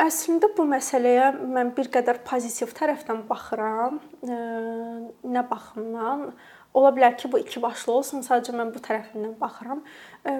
Əslində 0.00 0.48
bu 0.56 0.64
məsələyə 0.64 1.26
mən 1.52 1.74
bir 1.76 1.90
qədər 1.92 2.22
pozitiv 2.24 2.70
tərəfdən 2.78 3.26
baxıram. 3.28 3.98
Nə 4.24 5.42
baxımdan? 5.50 6.30
Ola 6.74 6.92
bilər 6.94 7.16
ki, 7.18 7.30
bu 7.32 7.40
iki 7.42 7.62
başlı 7.62 7.92
olsun, 7.92 8.22
sadəcə 8.22 8.54
mən 8.54 8.68
bu 8.74 8.82
tərəfindən 8.84 9.32
baxıram. 9.40 9.80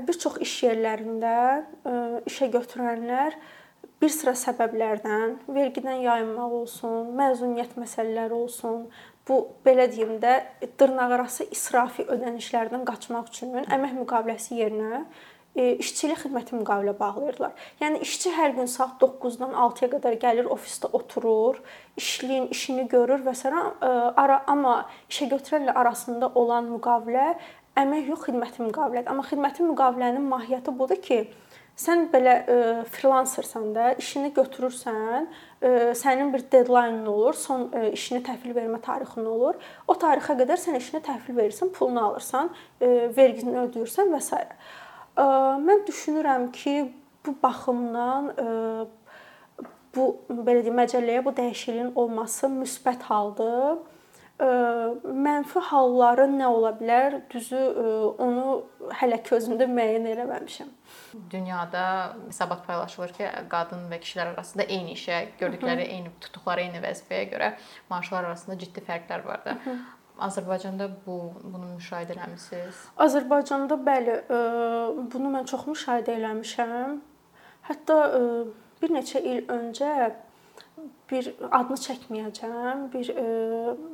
Bir 0.07 0.19
çox 0.25 0.39
iş 0.45 0.53
yerlərində 0.69 1.33
işə 2.31 2.51
götürənlər 2.55 3.35
bir 4.01 4.13
sıra 4.15 4.33
səbəblərdən, 4.39 5.35
vergidən 5.53 6.01
yayınmaq 6.05 6.55
olsun, 6.63 7.11
məzuniyyət 7.19 7.75
məsələləri 7.77 8.33
olsun, 8.33 8.87
bu 9.29 9.43
belə 9.67 9.87
deyim 9.93 10.17
də 10.23 10.39
dırnaqarası 10.81 11.51
israfi 11.53 12.07
ödənişlərdən 12.15 12.87
qaçmaq 12.89 13.29
üçün 13.29 13.59
əmək 13.61 13.99
müqaviləsi 13.99 14.57
yerinə 14.63 15.03
işçilik 15.59 16.21
xidməti 16.23 16.55
müqavilə 16.55 16.95
bağlayırdılar. 16.99 17.55
Yəni 17.81 18.01
işçi 18.07 18.31
hər 18.37 18.55
gün 18.55 18.69
saat 18.71 19.01
9-dan 19.03 19.57
6-ya 19.67 19.91
qədər 19.97 20.19
gəlir 20.23 20.51
ofisdə 20.55 20.91
oturur, 20.95 21.59
işləyin, 21.99 22.49
işini 22.55 22.87
görür 22.89 23.25
və 23.27 23.35
s. 23.35 23.51
ara 23.51 24.43
amma 24.47 24.77
işə 25.11 25.27
götürənlə 25.33 25.75
arasında 25.75 26.31
olan 26.35 26.71
müqavilə 26.77 27.35
əmək 27.81 28.11
yox, 28.13 28.27
xidməti 28.29 28.63
müqavilədir. 28.63 29.11
Amma 29.11 29.27
xidməti 29.27 29.67
müqavilənin 29.67 30.27
mahiyyəti 30.31 30.75
budur 30.79 31.01
ki, 31.03 31.25
sən 31.81 32.09
belə 32.13 32.35
e, 32.45 32.57
freelancersan 32.93 33.71
da, 33.75 33.93
işini 33.99 34.33
götürürsən, 34.37 35.29
e, 35.63 35.71
sənin 35.97 36.33
bir 36.35 36.45
deadline-ın 36.53 37.07
olur, 37.07 37.35
son 37.35 37.71
e, 37.73 37.89
işini 37.97 38.21
təhvil 38.27 38.55
vermə 38.57 38.81
tarixin 38.85 39.27
olur. 39.27 39.59
O 39.89 39.97
tarixə 39.99 40.37
qədər 40.43 40.61
sən 40.61 40.79
işini 40.79 41.01
təhvil 41.07 41.39
verirsən, 41.41 41.73
pulunu 41.77 42.05
alırsan, 42.11 42.53
e, 42.81 43.11
vergisini 43.17 43.59
ödəyirsən 43.65 44.13
və 44.15 44.23
s. 44.23 44.45
Mən 45.17 45.87
düşünürəm 45.89 46.51
ki, 46.53 46.93
bu 47.27 47.35
baxımdan 47.43 48.33
bu 49.95 50.05
belə 50.31 50.63
deyim, 50.63 50.77
məcəlləyə 50.79 51.25
bu 51.25 51.33
dəyişikliyin 51.37 51.95
olması 51.99 52.49
müsbət 52.49 53.03
haldır 53.11 53.81
mənfi 54.41 55.61
halları 55.69 56.25
nə 56.33 56.49
ola 56.49 56.71
bilər? 56.79 57.19
Düzü 57.31 57.61
onu 58.23 58.63
hələ 59.01 59.19
ki 59.25 59.35
özümdə 59.37 59.67
müəyyən 59.69 60.09
eləməmişəm. 60.15 60.71
Dünyada 61.31 61.85
hesabat 62.29 62.65
paylaşılır 62.67 63.13
ki, 63.19 63.29
qadın 63.53 63.87
və 63.93 64.01
kişilər 64.01 64.33
arasında 64.35 64.65
eyni 64.65 64.97
işə, 64.97 65.23
gördükləri 65.41 65.87
eyni 65.97 66.13
tutduqları 66.21 66.65
eyni 66.67 66.81
vəzifəyə 66.85 67.27
görə 67.35 67.53
maaşlar 67.91 68.31
arasında 68.31 68.59
ciddi 68.59 68.85
fərqlər. 68.87 69.27
Hı 69.27 69.51
-hı. 69.51 69.77
Azərbaycanda 70.29 70.89
bu 71.07 71.19
bunu 71.43 71.75
müşahidə 71.77 72.17
etmisiniz? 72.17 72.81
Azərbaycanda 73.07 73.79
bəli, 73.91 74.17
bunu 75.13 75.35
mən 75.37 75.49
çox 75.51 75.67
müşahidə 75.71 76.17
eləmişəm. 76.21 76.99
Hətta 77.71 78.01
bir 78.83 78.93
neçə 78.97 79.23
il 79.23 79.47
öncə 79.53 79.93
bir 81.11 81.27
adını 81.51 81.77
çəkməyəcəm. 81.83 82.85
Bir 82.93 83.09
e, 83.19 83.25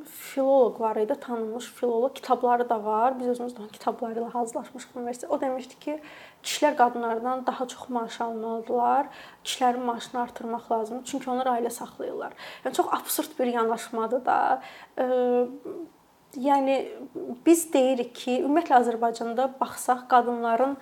filoloq 0.05 0.79
var 0.79 0.99
idi, 1.01 1.15
tanınmış 1.21 1.65
filoloq. 1.79 2.13
Kitabları 2.15 2.69
da 2.69 2.77
var. 2.83 3.19
Biz 3.19 3.27
özümüz 3.33 3.55
də 3.57 3.67
kitabları 3.73 4.21
ilə 4.21 4.29
hazırlaşmışıq 4.31 4.99
universitetdə. 4.99 5.31
O 5.33 5.41
demişdi 5.41 5.79
ki, 5.79 5.97
kişilər 6.43 6.77
qadınlardan 6.77 7.45
daha 7.47 7.67
çox 7.67 7.89
maaş 7.89 8.21
almalıdırlar. 8.21 9.09
Kişilərin 9.43 9.83
maaşını 9.89 10.21
artırmaq 10.21 10.71
lazımdır, 10.71 11.05
çünki 11.05 11.29
onlar 11.29 11.51
ailə 11.57 11.69
saxlayırlar. 11.69 12.33
Yəni 12.65 12.73
çox 12.73 12.93
absurd 12.99 13.39
bir 13.39 13.53
yanaşmadır 13.53 14.25
da. 14.25 14.61
E, 14.97 15.05
yəni 16.35 16.77
biz 17.45 17.67
deyirik 17.73 18.15
ki, 18.15 18.39
ümumiyyətlə 18.43 18.81
Azərbaycanda 18.81 19.51
baxsaq 19.61 20.07
qadınların 20.11 20.77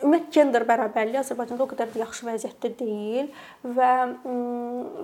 Ümumiyyətlə 0.00 0.32
gender 0.32 0.64
bərabərliyi 0.64 1.18
Azərbaycanda 1.20 1.64
o 1.64 1.68
qədər 1.68 1.90
də 1.92 2.00
yaxşı 2.00 2.24
vəziyyətdə 2.24 2.70
deyil 2.78 3.26
və 3.76 3.90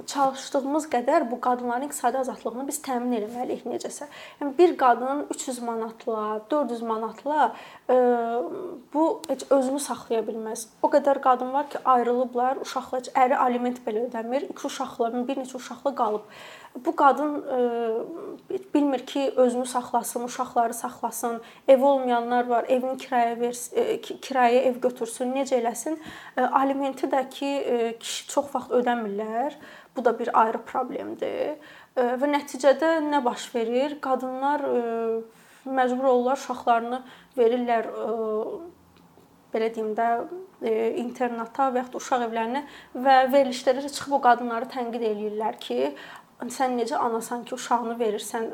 çalışdığımız 0.08 0.86
qədər 0.92 1.26
bu 1.28 1.36
qadınların 1.44 1.84
iqtisadi 1.90 2.22
azadlığını 2.22 2.64
biz 2.68 2.78
təmin 2.84 3.12
etməliyik 3.18 3.66
necəsə. 3.68 4.08
Yəni 4.40 4.54
bir 4.56 4.72
qadın 4.80 5.26
300 5.34 5.60
manatla, 5.68 6.25
400 6.50 6.82
manatla 6.88 7.50
bu 8.94 9.04
heç 9.28 9.44
özünü 9.50 9.82
saxlaya 9.84 10.25
bilməz. 10.25 10.66
O 10.80 10.88
qədər 10.92 11.20
qadın 11.20 11.52
var 11.52 11.68
ki, 11.68 11.82
ayrılıblar, 11.84 12.62
uşaqlar 12.64 13.12
əri 13.12 13.36
aliment 13.36 13.82
belə 13.84 14.06
ödəmir, 14.08 14.48
iki 14.48 14.70
uşaqlarının 14.70 15.28
bir 15.28 15.44
neçə 15.44 15.60
uşaqla 15.60 15.92
qalıb 16.00 16.25
bu 16.84 16.96
qadın 16.96 17.44
e, 18.96 18.98
bilmir 18.98 19.06
ki, 19.06 19.32
özünü 19.36 19.66
saxlasın, 19.66 20.24
uşaqları 20.24 20.74
saxlasın. 20.74 21.40
Ev 21.68 21.82
olmayanlar 21.82 22.46
var, 22.46 22.64
evini 22.68 22.96
kiraya 22.96 23.40
versin, 23.40 23.76
e, 23.76 24.00
kiraya 24.00 24.62
ev 24.62 24.80
götürsün, 24.80 25.32
necə 25.32 25.60
eləsin? 25.60 25.98
E, 26.36 26.42
alimenti 26.42 27.06
də 27.06 27.28
ki, 27.28 27.96
kişi 28.00 28.28
çox 28.28 28.54
vaxt 28.54 28.70
ödəmirlər. 28.70 29.52
Bu 29.96 30.04
da 30.04 30.18
bir 30.18 30.30
ayrı 30.32 30.58
problemdir. 30.58 31.56
Və 31.96 32.28
nəticədə 32.28 33.00
nə 33.10 33.24
baş 33.24 33.54
verir? 33.54 34.00
Qadınlar 34.00 34.60
məcbur 35.64 36.04
olurlar 36.04 36.36
uşaqlarını 36.36 37.02
verirlər 37.38 37.88
belə 39.54 39.70
deyim 39.74 39.94
də 39.96 40.08
internata 41.00 41.70
və 41.72 41.80
ya 41.80 41.86
uşaq 41.94 42.26
evlərinə 42.28 42.62
və 42.94 43.16
verilişlərə 43.32 43.88
çıxıb 43.88 44.18
o 44.18 44.20
qadınları 44.20 44.68
tənqid 44.68 45.00
eləyirlər 45.00 45.56
ki, 45.58 45.96
sən 46.44 46.74
necə 46.76 46.98
anasan 47.00 47.44
ki, 47.48 47.54
uşağını 47.56 47.94
verirsən 47.96 48.44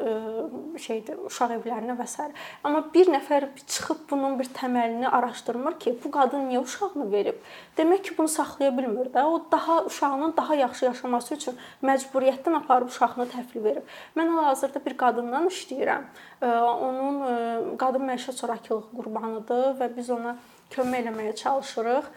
şeydə 0.78 1.16
uşaq 1.26 1.56
evlərinə 1.56 1.96
və 1.98 2.06
s. 2.06 2.28
Amma 2.62 2.84
bir 2.94 3.10
nəfər 3.10 3.48
çıxıb 3.58 4.04
bunun 4.10 4.38
bir 4.38 4.50
təməlini 4.54 5.08
araşdırmır 5.08 5.78
ki, 5.82 5.96
bu 6.04 6.10
qadın 6.14 6.46
niyə 6.50 6.62
uşağını 6.62 7.08
verib? 7.12 7.40
Demək 7.76 8.04
ki, 8.06 8.14
bunu 8.18 8.30
saxlaya 8.30 8.70
bilmir 8.78 9.10
də. 9.14 9.24
O 9.26 9.42
daha 9.52 9.82
uşağının 9.84 10.34
daha 10.36 10.54
yaxşı 10.62 10.84
yaşaması 10.84 11.34
üçün 11.34 11.58
məcburiyyətdən 11.82 12.58
aparıb 12.62 12.92
uşağını 12.94 13.26
təhvil 13.34 13.64
verib. 13.64 13.88
Mən 14.16 14.30
hal-hazırda 14.36 14.84
bir 14.86 14.96
qadından 14.96 15.50
işləyirəm. 15.50 16.06
Onun 16.42 17.76
qadın 17.82 18.06
məişət 18.12 18.38
zorakılığı 18.44 18.92
qurbanıdır 18.94 19.74
və 19.80 19.90
biz 19.96 20.10
ona 20.10 20.36
kömək 20.70 21.02
eləməyə 21.02 21.34
çalışırıq. 21.34 22.14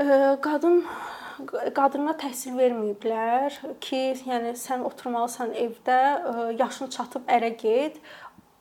Qadın 0.00 0.78
qadına 1.76 2.14
təhsil 2.20 2.54
verməyiblər 2.56 3.56
ki, 3.84 4.00
yəni 4.24 4.54
sən 4.56 4.80
oturmalısan 4.88 5.52
evdə, 5.52 5.98
yaşın 6.56 6.88
çatıb 6.94 7.28
ərə 7.28 7.50
get. 7.60 7.98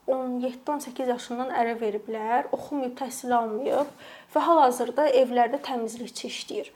17-18 0.10 1.12
yaşından 1.14 1.54
ərə 1.54 1.78
veriblər, 1.80 2.50
oxumayıb, 2.56 2.96
təhsil 3.00 3.32
almayıb 3.38 3.92
və 4.34 4.44
hal-hazırda 4.48 5.06
evlərdə 5.22 5.62
təmizlikçi 5.64 6.28
işləyir. 6.28 6.72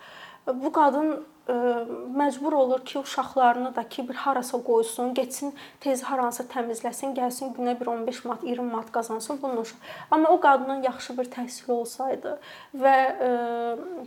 Bu 0.48 0.72
qadın 0.72 1.26
məcbur 1.48 2.54
olur 2.54 2.86
ki, 2.86 3.00
uşaqlarını 3.00 3.76
da 3.76 3.84
ki, 3.90 4.10
bir 4.10 4.16
harasa 4.16 4.58
qoysun, 4.64 5.14
getsin, 5.14 5.54
tez 5.80 6.04
haransa 6.04 6.44
təmizləsin, 6.44 7.16
gəlsin 7.18 7.52
günə 7.58 7.76
bir 7.80 7.88
15 7.92 8.26
manat, 8.26 8.44
20 8.44 8.72
manat 8.72 8.92
qazansın 8.92 9.42
bunun. 9.42 9.66
Amma 10.12 10.30
o 10.30 10.40
qadının 10.40 10.84
yaxşı 10.84 11.18
bir 11.18 11.28
təhsili 11.32 11.72
olsaydı 11.72 12.38
və 12.76 12.96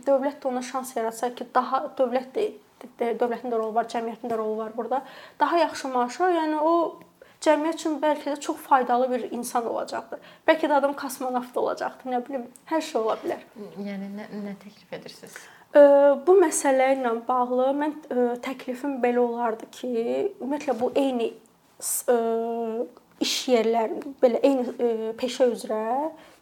dövlət 0.07 0.41
də 0.41 0.47
ona 0.49 0.61
şans 0.61 0.95
yaratsa 0.95 1.35
ki, 1.35 1.45
daha 1.53 1.83
dövlət 1.97 2.33
də 2.33 2.47
dövlətin 3.19 3.53
də 3.53 3.57
rolu 3.57 3.73
var, 3.75 3.85
cəmiyyətin 3.89 4.31
də 4.31 4.37
rolu 4.37 4.57
var 4.57 4.71
burada. 4.77 5.03
Daha 5.39 5.57
yaxşı 5.57 5.87
maaşa, 5.93 6.31
yəni 6.33 6.61
o 6.61 6.73
cəmiyyət 7.41 7.81
üçün 7.81 7.99
bəlkə 8.01 8.33
də 8.33 8.39
çox 8.39 8.57
faydalı 8.65 9.11
bir 9.11 9.27
insan 9.31 9.65
olacaqdır. 9.69 10.19
Bəlkə 10.47 10.69
də 10.69 10.79
adam 10.81 10.93
kosmonavt 10.97 11.57
olacaqdır, 11.57 12.11
nə 12.13 12.23
bilim, 12.27 12.49
hər 12.69 12.81
şey 12.81 13.01
ola 13.01 13.17
bilər. 13.21 13.45
Yəni 13.77 14.09
nə, 14.17 14.29
nə 14.45 14.57
təklif 14.63 14.97
edirsiniz? 14.99 15.37
Bu 16.27 16.33
məsələ 16.41 16.93
ilə 16.95 17.11
bağlı 17.27 17.71
mən 17.77 17.93
təklifim 18.45 18.97
belə 19.03 19.19
olardı 19.23 19.67
ki, 19.71 19.89
ümumiyyətlə 20.39 20.73
bu 20.79 20.89
eyni 20.97 21.27
iş 23.21 23.33
yerləri, 23.51 23.99
belə 24.21 24.39
eyni 24.45 25.13
peşə 25.19 25.49
üzrə 25.51 25.83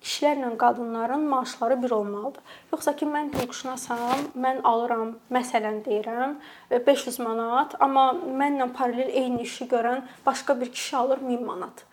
kişilərlə 0.06 0.52
qadınların 0.62 1.24
maaşları 1.32 1.78
bir 1.84 1.92
olmalıdır. 1.98 2.44
Yoxsa 2.72 2.94
ki 3.00 3.08
mən 3.10 3.32
hüquqşünasam, 3.34 4.28
mən 4.38 4.62
alıram, 4.64 5.16
məsələn 5.34 5.82
deyirəm, 5.88 6.38
500 6.72 7.20
manat, 7.26 7.74
amma 7.82 8.12
mənlə 8.14 8.70
paralel 8.78 9.10
eyni 9.10 9.42
işi 9.48 9.66
görən 9.72 10.06
başqa 10.26 10.60
bir 10.62 10.72
kişi 10.72 10.98
alır 10.98 11.20
1000 11.28 11.46
manat. 11.46 11.86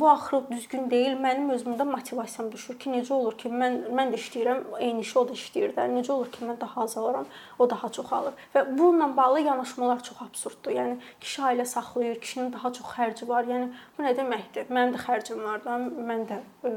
Bu 0.00 0.08
axırı 0.10 0.42
düzgün 0.50 0.90
deyil. 0.90 1.16
Mənim 1.22 1.50
özümdə 1.54 1.84
motivasiyam 1.88 2.50
düşür 2.52 2.78
ki, 2.78 2.90
necə 2.92 3.12
olur 3.14 3.36
ki, 3.38 3.48
mən 3.62 3.78
mən 3.98 4.12
də 4.12 4.20
işləyirəm, 4.20 4.62
eyni 4.78 5.04
işi 5.06 5.18
o 5.18 5.24
da 5.28 5.36
işləyir 5.38 5.74
də. 5.76 5.86
Necə 5.94 6.12
olur 6.12 6.30
ki, 6.34 6.44
mən 6.48 6.60
daha 6.60 6.82
az 6.82 6.96
alıram, 7.00 7.26
o 7.58 7.70
daha 7.70 7.88
çox 7.96 8.12
alır. 8.12 8.44
Və 8.54 8.64
bununla 8.78 9.08
bağlı 9.16 9.40
yanaşmalar 9.46 10.02
çox 10.02 10.22
absurddur. 10.26 10.76
Yəni 10.76 10.98
kişi 11.20 11.42
ailə 11.48 11.64
saxlayır, 11.64 12.20
kişinin 12.20 12.52
daha 12.52 12.72
çox 12.72 12.94
xərci 12.96 13.28
var. 13.28 13.48
Yəni 13.48 13.70
bu 13.98 14.06
nə 14.06 14.14
deməkdir? 14.18 14.68
Mənim 14.70 14.96
də 14.96 15.04
xərcim 15.06 15.42
var 15.44 15.64
da, 15.64 15.78
mən 16.10 16.26
də 16.30 16.42
ə, 16.68 16.74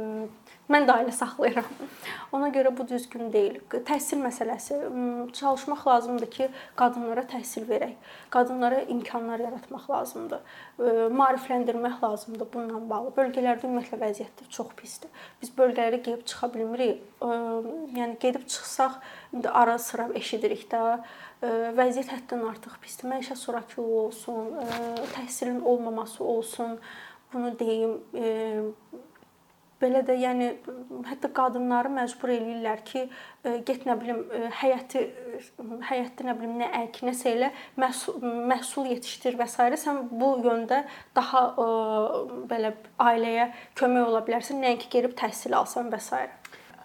Mən 0.65 0.87
də 0.87 0.95
ailə 0.97 1.11
saxlayıram. 1.13 1.67
Ona 2.33 2.47
görə 2.49 2.71
bu 2.73 2.87
düzgün 2.89 3.27
deyil. 3.33 3.59
Təhsil 3.85 4.17
məsələsi. 4.23 4.79
Çalışmaq 5.37 5.83
lazımdır 5.87 6.31
ki, 6.33 6.47
qadınlara 6.79 7.21
təhsil 7.29 7.67
verək. 7.69 7.93
Qadınlara 8.33 8.79
imkanlar 8.95 9.43
yaratmaq 9.45 9.85
lazımdır. 9.91 10.41
Maarifləndirmək 11.19 12.01
lazımdır 12.01 12.49
bununla 12.53 12.81
bağlı. 12.89 13.13
Bölgələrdə 13.19 13.69
ümumiyyətlə 13.69 14.01
vəziyyət 14.07 14.43
çox 14.49 14.73
pisdir. 14.81 15.13
Biz 15.41 15.53
bölgələrə 15.53 16.01
gedib 16.01 16.25
çıxa 16.25 16.49
bilmirik. 16.57 17.05
Yəni 17.21 18.17
gedib 18.19 18.49
çıxsaq 18.49 18.97
indi 19.37 19.49
ara-sıra 19.49 20.09
eşidirik 20.17 20.65
də 20.73 20.85
vəziyyət 21.77 22.09
həddən 22.17 22.47
artıq 22.49 22.81
pisdir. 22.81 23.13
Məişət 23.13 23.37
zorakılığı 23.45 23.99
olsun, 24.07 24.55
təhsilin 25.13 25.61
olmaması 25.61 26.23
olsun. 26.23 26.79
Bunu 27.33 27.59
deyim, 27.59 28.01
belə 29.81 30.01
də 30.07 30.15
yəni 30.19 30.49
hətta 31.09 31.29
qadınları 31.35 31.91
məcbur 31.91 32.31
eləyirlər 32.31 32.83
ki, 32.87 33.05
e, 33.43 33.55
get 33.67 33.85
nə 33.87 33.95
bilim 33.99 34.21
e, 34.31 34.43
həyəti 34.61 35.01
həyətdə 35.89 36.27
nə 36.27 36.35
bilim 36.39 36.55
nə 36.61 36.69
ək, 36.81 37.01
nəsə 37.07 37.33
elə 37.33 37.49
məhsul, 37.81 38.21
məhsul 38.51 38.87
yetişdir 38.93 39.35
və 39.39 39.47
s. 39.51 39.57
sən 39.81 40.05
bu 40.11 40.35
yöndə 40.45 40.83
daha 41.17 41.43
ə, 41.51 41.65
e, 41.65 42.37
belə 42.51 42.75
ailəyə 43.07 43.49
kömək 43.79 44.11
ola 44.11 44.23
bilərsən, 44.27 44.61
nəinki 44.63 44.91
gedib 44.93 45.17
təhsil 45.19 45.57
alsan 45.57 45.91
və 45.93 45.99
s. 46.03 46.23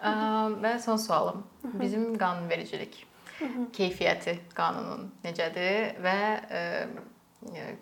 Və 0.01 0.75
son 0.81 0.99
sualım. 0.99 1.45
Bizim 1.77 2.15
qanunvericilik 2.19 2.95
keyfiyyəti 3.77 4.37
qanunun 4.57 5.11
necədir 5.25 5.95
və 6.05 6.19
ə, 6.41 6.65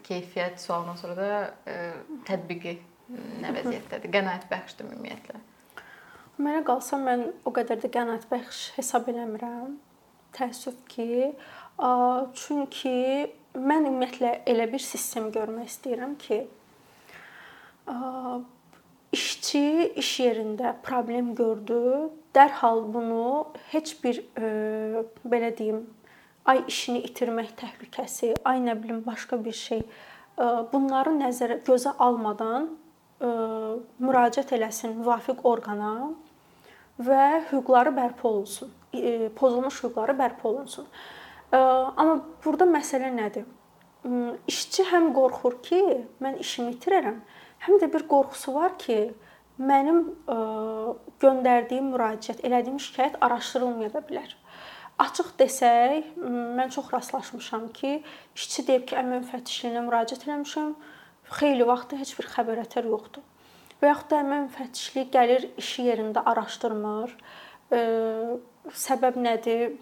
keyfiyyət 0.07 0.61
sualından 0.63 0.99
sonra 1.01 1.17
da 1.19 1.31
ə, 1.67 1.79
tətbiqi 2.29 2.77
nə 3.15 3.53
vəziyyətdədir? 3.57 4.13
Qənaət 4.13 4.47
bəxşdir 4.51 4.89
ümumiyyətlə. 4.89 5.41
Mənə 6.39 6.61
qalsa 6.67 6.99
mən 7.03 7.25
o 7.49 7.53
qədər 7.55 7.81
də 7.83 7.91
qənaət 7.95 8.29
bəxş 8.31 8.61
hesab 8.77 9.09
eləmirəm. 9.11 9.79
Təəssüf 10.37 10.77
ki, 10.93 11.33
çünki 12.39 12.95
mən 13.57 13.89
ümumiyyətlə 13.89 14.33
elə 14.53 14.69
bir 14.71 14.83
sistem 14.85 15.31
görmək 15.35 15.71
istəyirəm 15.73 16.15
ki, 16.21 16.43
işçi 19.17 19.67
iş 19.97 20.11
yerində 20.21 20.75
problem 20.85 21.33
gördü, 21.35 22.11
dərhal 22.37 22.85
bunu 22.93 23.49
heç 23.73 23.95
bir 24.03 24.21
belə 25.25 25.49
deyim, 25.57 25.87
ay 26.49 26.61
işini 26.69 27.01
itirmək 27.09 27.55
təhlükəsi, 27.57 28.35
ay 28.45 28.61
nə 28.65 28.77
bilim 28.83 29.01
başqa 29.07 29.41
bir 29.45 29.57
şey 29.57 29.83
bunları 30.73 31.17
nəzərə 31.17 31.59
gözə 31.67 31.97
almadan 31.99 32.69
müraciət 33.21 34.53
eləsin 34.55 34.97
müvafiq 35.01 35.45
orqana 35.49 35.93
və 37.03 37.45
hüquqları 37.51 37.95
bərpa 37.95 38.29
olunsun. 38.29 38.73
E, 38.95 39.29
pozulmuş 39.39 39.83
hüquqları 39.83 40.15
bərpa 40.19 40.49
olunsun. 40.49 40.87
Amma 41.53 42.19
burada 42.45 42.67
məsələ 42.69 43.09
nədir? 43.15 43.47
İşçi 44.49 44.85
həm 44.91 45.13
qorxur 45.17 45.59
ki, 45.65 45.81
mən 46.23 46.37
işimi 46.43 46.75
itirərəm, 46.77 47.23
həm 47.65 47.81
də 47.83 47.89
bir 47.93 48.05
qorxusu 48.11 48.55
var 48.55 48.77
ki, 48.79 48.99
mənim 49.59 50.05
göndərdiyim 51.23 51.89
müraciət, 51.95 52.45
elədiyim 52.47 52.79
şikayət 52.83 53.17
araşdırılmaya 53.25 53.95
da 53.97 54.05
bilər. 54.07 54.37
Açıq 55.03 55.33
desək, 55.41 56.13
mən 56.19 56.71
çox 56.75 56.93
rastlaşmışam 56.93 57.69
ki, 57.75 58.03
işçi 58.37 58.67
deyib 58.69 58.87
ki, 58.91 58.99
əmək 59.01 59.25
müfəttişliyinə 59.25 59.83
müraciət 59.89 60.29
etmişəm, 60.29 60.73
xeyli 61.39 61.67
vaxtdır 61.69 62.03
heç 62.03 62.15
bir 62.19 62.29
xəbərətər 62.35 62.89
yoxdur. 62.89 63.25
Və 63.79 63.93
yaxud 63.93 64.11
da 64.11 64.21
əmək 64.25 64.47
müfəttişliyi 64.49 65.11
gəlir 65.15 65.49
işi 65.61 65.87
yerində 65.87 66.25
araşdırmır. 66.27 67.15
E, 67.73 67.81
səbəb 68.87 69.19
nədir? 69.23 69.77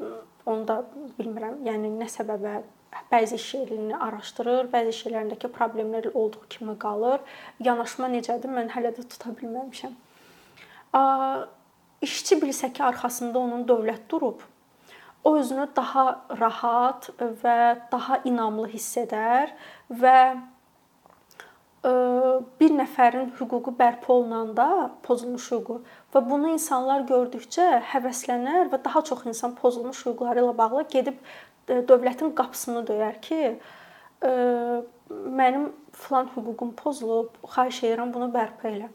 Onu 0.47 0.67
da 0.69 0.81
bilmirəm. 1.19 1.63
Yəni 1.67 1.93
nə 1.97 2.09
səbəbə 2.13 2.59
bəzi 3.11 3.39
iş 3.41 3.47
yerini 3.55 3.97
araşdırır, 3.97 4.69
bəzi 4.73 4.93
iş 4.95 5.01
yerlərindəki 5.07 5.51
problemlər 5.55 6.11
olduğu 6.13 6.45
kimi 6.53 6.77
qalır. 6.79 7.25
Yanaşma 7.61 8.11
necədir? 8.13 8.53
Mən 8.53 8.71
hələ 8.75 8.93
də 8.97 9.07
tuta 9.07 9.33
bilməmişəm. 9.41 9.97
İşçi 12.07 12.37
bilsə 12.43 12.73
ki, 12.73 12.83
arxasında 12.85 13.39
onun 13.39 13.65
dövlət 13.69 14.05
durub, 14.11 14.43
o 15.25 15.33
özünü 15.39 15.67
daha 15.77 16.05
rahat 16.41 17.09
və 17.19 17.59
daha 17.93 18.21
inamlı 18.29 18.69
hiss 18.75 18.99
edər 19.01 19.51
və 19.91 20.19
bir 21.87 22.73
nəfərin 22.75 23.31
hüququ 23.39 23.73
bərpa 23.79 24.13
olunanda 24.15 24.67
pozulmuş 25.07 25.51
hüququ 25.53 25.77
və 26.15 26.23
bunu 26.29 26.51
insanlar 26.57 27.05
gördükcə 27.07 27.67
həvəslənər 27.93 28.73
və 28.73 28.81
daha 28.85 29.03
çox 29.07 29.27
insan 29.31 29.55
pozulmuş 29.61 30.01
hüquqları 30.07 30.43
ilə 30.43 30.57
bağlı 30.59 30.87
gedib 30.91 31.21
dövlətin 31.69 32.35
qapısını 32.39 32.85
döyər 32.89 33.21
ki, 33.23 33.41
mənim 35.11 35.71
filan 35.93 36.31
hüququm 36.35 36.73
pozulub, 36.79 37.35
xahiş 37.55 37.83
edirəm 37.85 38.15
bunu 38.15 38.31
bərpa 38.35 38.71
elə. 38.73 38.91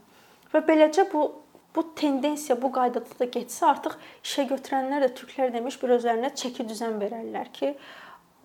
Və 0.52 0.64
beləcə 0.68 1.08
bu 1.14 1.30
bu 1.76 1.86
tendensiya 1.96 2.58
bu 2.62 2.68
qaydada 2.76 3.16
da 3.20 3.26
getsə, 3.32 3.64
artıq 3.70 3.94
işə 4.26 4.44
götürənlər 4.50 5.06
də 5.06 5.14
türklər 5.16 5.54
demiş 5.54 5.78
bir 5.80 5.94
özlərinə 5.96 6.34
çəki 6.36 6.66
düzən 6.68 6.98
verərlər 7.00 7.48
ki, 7.56 7.70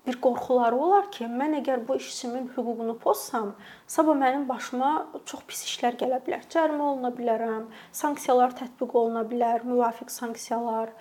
bir 0.07 0.21
qorxuları 0.23 0.77
olar 0.79 1.11
ki, 1.15 1.27
mən 1.27 1.59
əgər 1.61 1.83
bu 1.89 1.97
işçimin 1.99 2.47
hüququnu 2.55 2.95
pozsam, 3.03 3.55
sabah 3.91 4.17
mənim 4.19 4.47
başıma 4.49 4.93
çox 5.27 5.43
pis 5.51 5.65
işlər 5.67 5.99
gələ 6.01 6.21
bilər. 6.27 6.47
Cərimə 6.53 6.87
oluna 6.93 7.11
bilərəm, 7.17 7.67
sanksiyalar 7.93 8.55
tətbiq 8.61 8.95
oluna 9.01 9.25
bilər, 9.27 9.67
müvafiq 9.67 10.13
sanksiyalar 10.15 10.95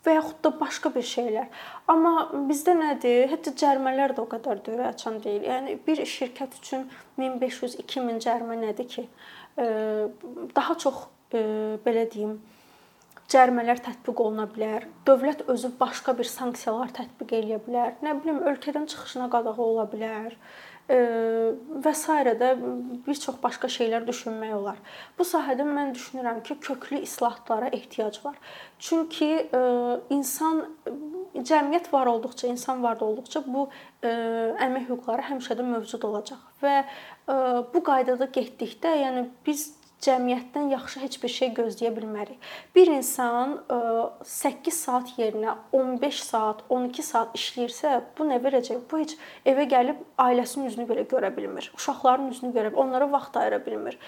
və 0.00 0.14
yaxud 0.16 0.38
da 0.44 0.52
başqa 0.60 0.94
bir 0.94 1.04
şeylər. 1.04 1.48
Amma 1.92 2.30
bizdə 2.48 2.74
nədir? 2.78 3.28
Hətta 3.34 3.52
cərimələr 3.62 4.16
də 4.16 4.24
o 4.24 4.28
qədər 4.30 4.62
də 4.66 4.78
açan 4.88 5.20
deyil. 5.24 5.44
Yəni 5.44 5.76
bir 5.86 6.00
şirkət 6.08 6.56
üçün 6.62 6.86
1500-2000 7.20 8.22
cərimə 8.24 8.56
nədir 8.64 8.88
ki? 8.94 9.06
Daha 10.56 10.78
çox 10.80 11.04
belə 11.30 12.06
deyim, 12.10 12.38
cərimələr 13.30 13.78
tətbiq 13.84 14.24
oluna 14.24 14.48
bilər. 14.50 14.88
Dövlət 15.06 15.44
özü 15.50 15.70
başqa 15.80 16.16
bir 16.18 16.28
sanksiyalar 16.28 16.90
tətbiq 16.96 17.36
eləyə 17.38 17.60
bilər. 17.66 17.94
Nə 18.02 18.16
bilim, 18.22 18.42
ölkədən 18.50 18.90
çıxışına 18.90 19.30
qadağa 19.32 19.62
ola 19.62 19.86
bilər 19.90 20.36
və 20.90 21.92
s. 21.94 22.10
də 22.34 22.48
bir 23.06 23.14
çox 23.14 23.36
başqa 23.42 23.68
şeylər 23.70 24.02
düşünmək 24.08 24.54
olar. 24.56 24.78
Bu 25.18 25.22
sahədə 25.22 25.62
mən 25.62 25.92
düşünürəm 25.94 26.40
ki, 26.42 26.56
köklü 26.58 26.98
islahatlara 27.06 27.68
ehtiyac 27.70 28.18
var. 28.24 28.34
Çünki 28.78 29.46
insan 30.10 30.64
cəmiyyət 31.34 31.92
var 31.92 32.10
olduqca, 32.10 32.48
insan 32.50 32.82
var 32.82 32.98
olduqca 33.06 33.44
bu 33.46 33.68
əmək 34.02 34.88
hüquqları 34.90 35.28
həmişə 35.30 35.60
də 35.60 35.68
mövcud 35.68 36.08
olacaq 36.10 36.42
və 36.64 36.82
bu 37.70 37.84
qaydada 37.86 38.26
getdikdə, 38.26 38.96
yəni 39.04 39.28
biz 39.46 39.68
cəmiyyətdən 40.04 40.70
yaxşı 40.72 41.00
heç 41.02 41.16
bir 41.22 41.32
şey 41.34 41.52
gözləyə 41.56 41.90
bilmərik. 41.96 42.50
Bir 42.74 42.90
insan 42.92 43.56
8 44.24 44.74
saat 44.74 45.12
yerinə 45.18 45.56
15 45.76 46.22
saat, 46.24 46.62
12 46.68 47.06
saat 47.06 47.34
işləyirsə, 47.36 47.96
bu 48.18 48.28
nə 48.30 48.40
verəcək? 48.44 48.84
Bu 48.90 49.02
heç 49.02 49.16
evə 49.48 49.68
gəlib 49.70 50.00
ailəsinin 50.18 50.70
üzünü 50.72 50.88
belə 50.90 51.06
görə 51.10 51.32
bilmir. 51.36 51.70
Uşaqların 51.76 52.30
üzünü 52.32 52.54
görə, 52.56 52.74
onlara 52.74 53.10
vaxt 53.12 53.36
ayıra 53.36 53.60
bilmir. 53.66 53.98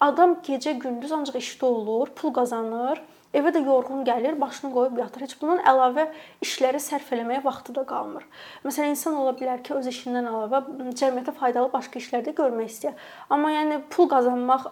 Adam 0.00 0.38
gecə-gündüz 0.46 1.12
ancaq 1.14 1.38
işdə 1.42 1.70
olur, 1.70 2.10
pul 2.16 2.34
qazanır 2.34 3.02
Evə 3.36 3.50
də 3.52 3.60
yorğun 3.66 4.04
gəlir, 4.06 4.38
başını 4.40 4.70
qoyub 4.72 4.96
yatır. 5.02 5.26
Heç 5.26 5.34
bundan 5.40 5.60
əlavə 5.68 6.06
işləri 6.44 6.80
sərf 6.80 7.10
eləməyə 7.12 7.42
vaxtı 7.44 7.74
da 7.76 7.84
qalmır. 7.88 8.24
Məsələn, 8.64 8.94
insan 8.94 9.18
ola 9.20 9.34
bilər 9.36 9.60
ki, 9.66 9.74
öz 9.76 9.90
işindən 9.90 10.30
əlavə 10.30 10.62
cəmiyyətə 10.96 11.34
faydalı 11.36 11.68
başqa 11.74 12.00
işlər 12.00 12.24
də 12.24 12.32
görmək 12.38 12.72
istəyir. 12.72 12.96
Amma 13.28 13.52
yəni 13.52 13.82
pul 13.92 14.08
qazanmaq 14.12 14.70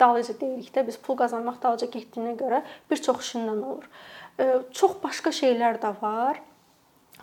dalıca 0.00 0.36
deyirik 0.42 0.68
də, 0.74 0.84
biz 0.90 1.00
pul 1.00 1.16
qazanmaq 1.22 1.62
dalıca 1.62 1.88
getdiyinə 1.96 2.36
görə 2.40 2.60
bir 2.90 3.02
çox 3.08 3.24
işindən 3.24 3.64
olur. 3.72 3.88
Çox 4.76 5.00
başqa 5.02 5.32
şeylər 5.34 5.80
də 5.82 5.96
var. 6.02 6.42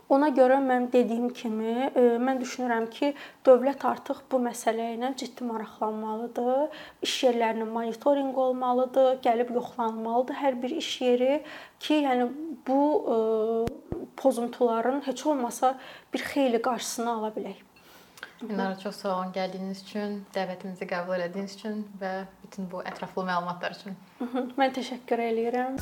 Ona 0.09 0.29
görə 0.29 0.59
mən 0.61 0.91
dediyim 0.93 1.31
kimi, 1.33 1.89
e, 1.89 2.01
mən 2.21 2.37
düşünürəm 2.41 2.85
ki, 2.93 3.13
dövlət 3.45 3.85
artıq 3.89 4.19
bu 4.31 4.37
məsələ 4.43 4.91
ilə 4.93 5.09
ciddi 5.17 5.47
maraqlanmalıdır. 5.47 6.75
İş 7.01 7.15
yerlərinin 7.23 7.71
monitorinqi 7.73 8.39
olmalıdır, 8.47 9.17
gəlib 9.25 9.53
yoxlanılmalıdır 9.57 10.41
hər 10.43 10.59
bir 10.61 10.75
iş 10.77 10.89
yeri 11.01 11.43
ki, 11.79 12.01
yəni 12.05 12.29
bu 12.67 12.81
e, 13.15 13.17
pozuntuların 14.17 15.01
heç 15.07 15.25
olmasa 15.25 15.79
bir 16.13 16.21
xeyli 16.33 16.61
qarşısını 16.61 17.11
ala 17.17 17.33
bilək. 17.37 17.63
Minara 18.41 18.77
çox 18.79 18.95
sağ 19.01 19.15
olun 19.15 19.33
gəldiyiniz 19.33 19.81
üçün, 19.87 20.19
dəvətimizi 20.35 20.85
qəbul 20.91 21.23
etdiyiniz 21.25 21.55
üçün 21.55 21.81
və 22.01 22.13
bütün 22.43 22.69
bu 22.69 22.83
ətraflı 22.85 23.25
məlumatlar 23.31 23.73
üçün. 23.79 23.97
Mən 24.59 24.77
təşəkkür 24.77 25.25
eləyirəm. 25.31 25.81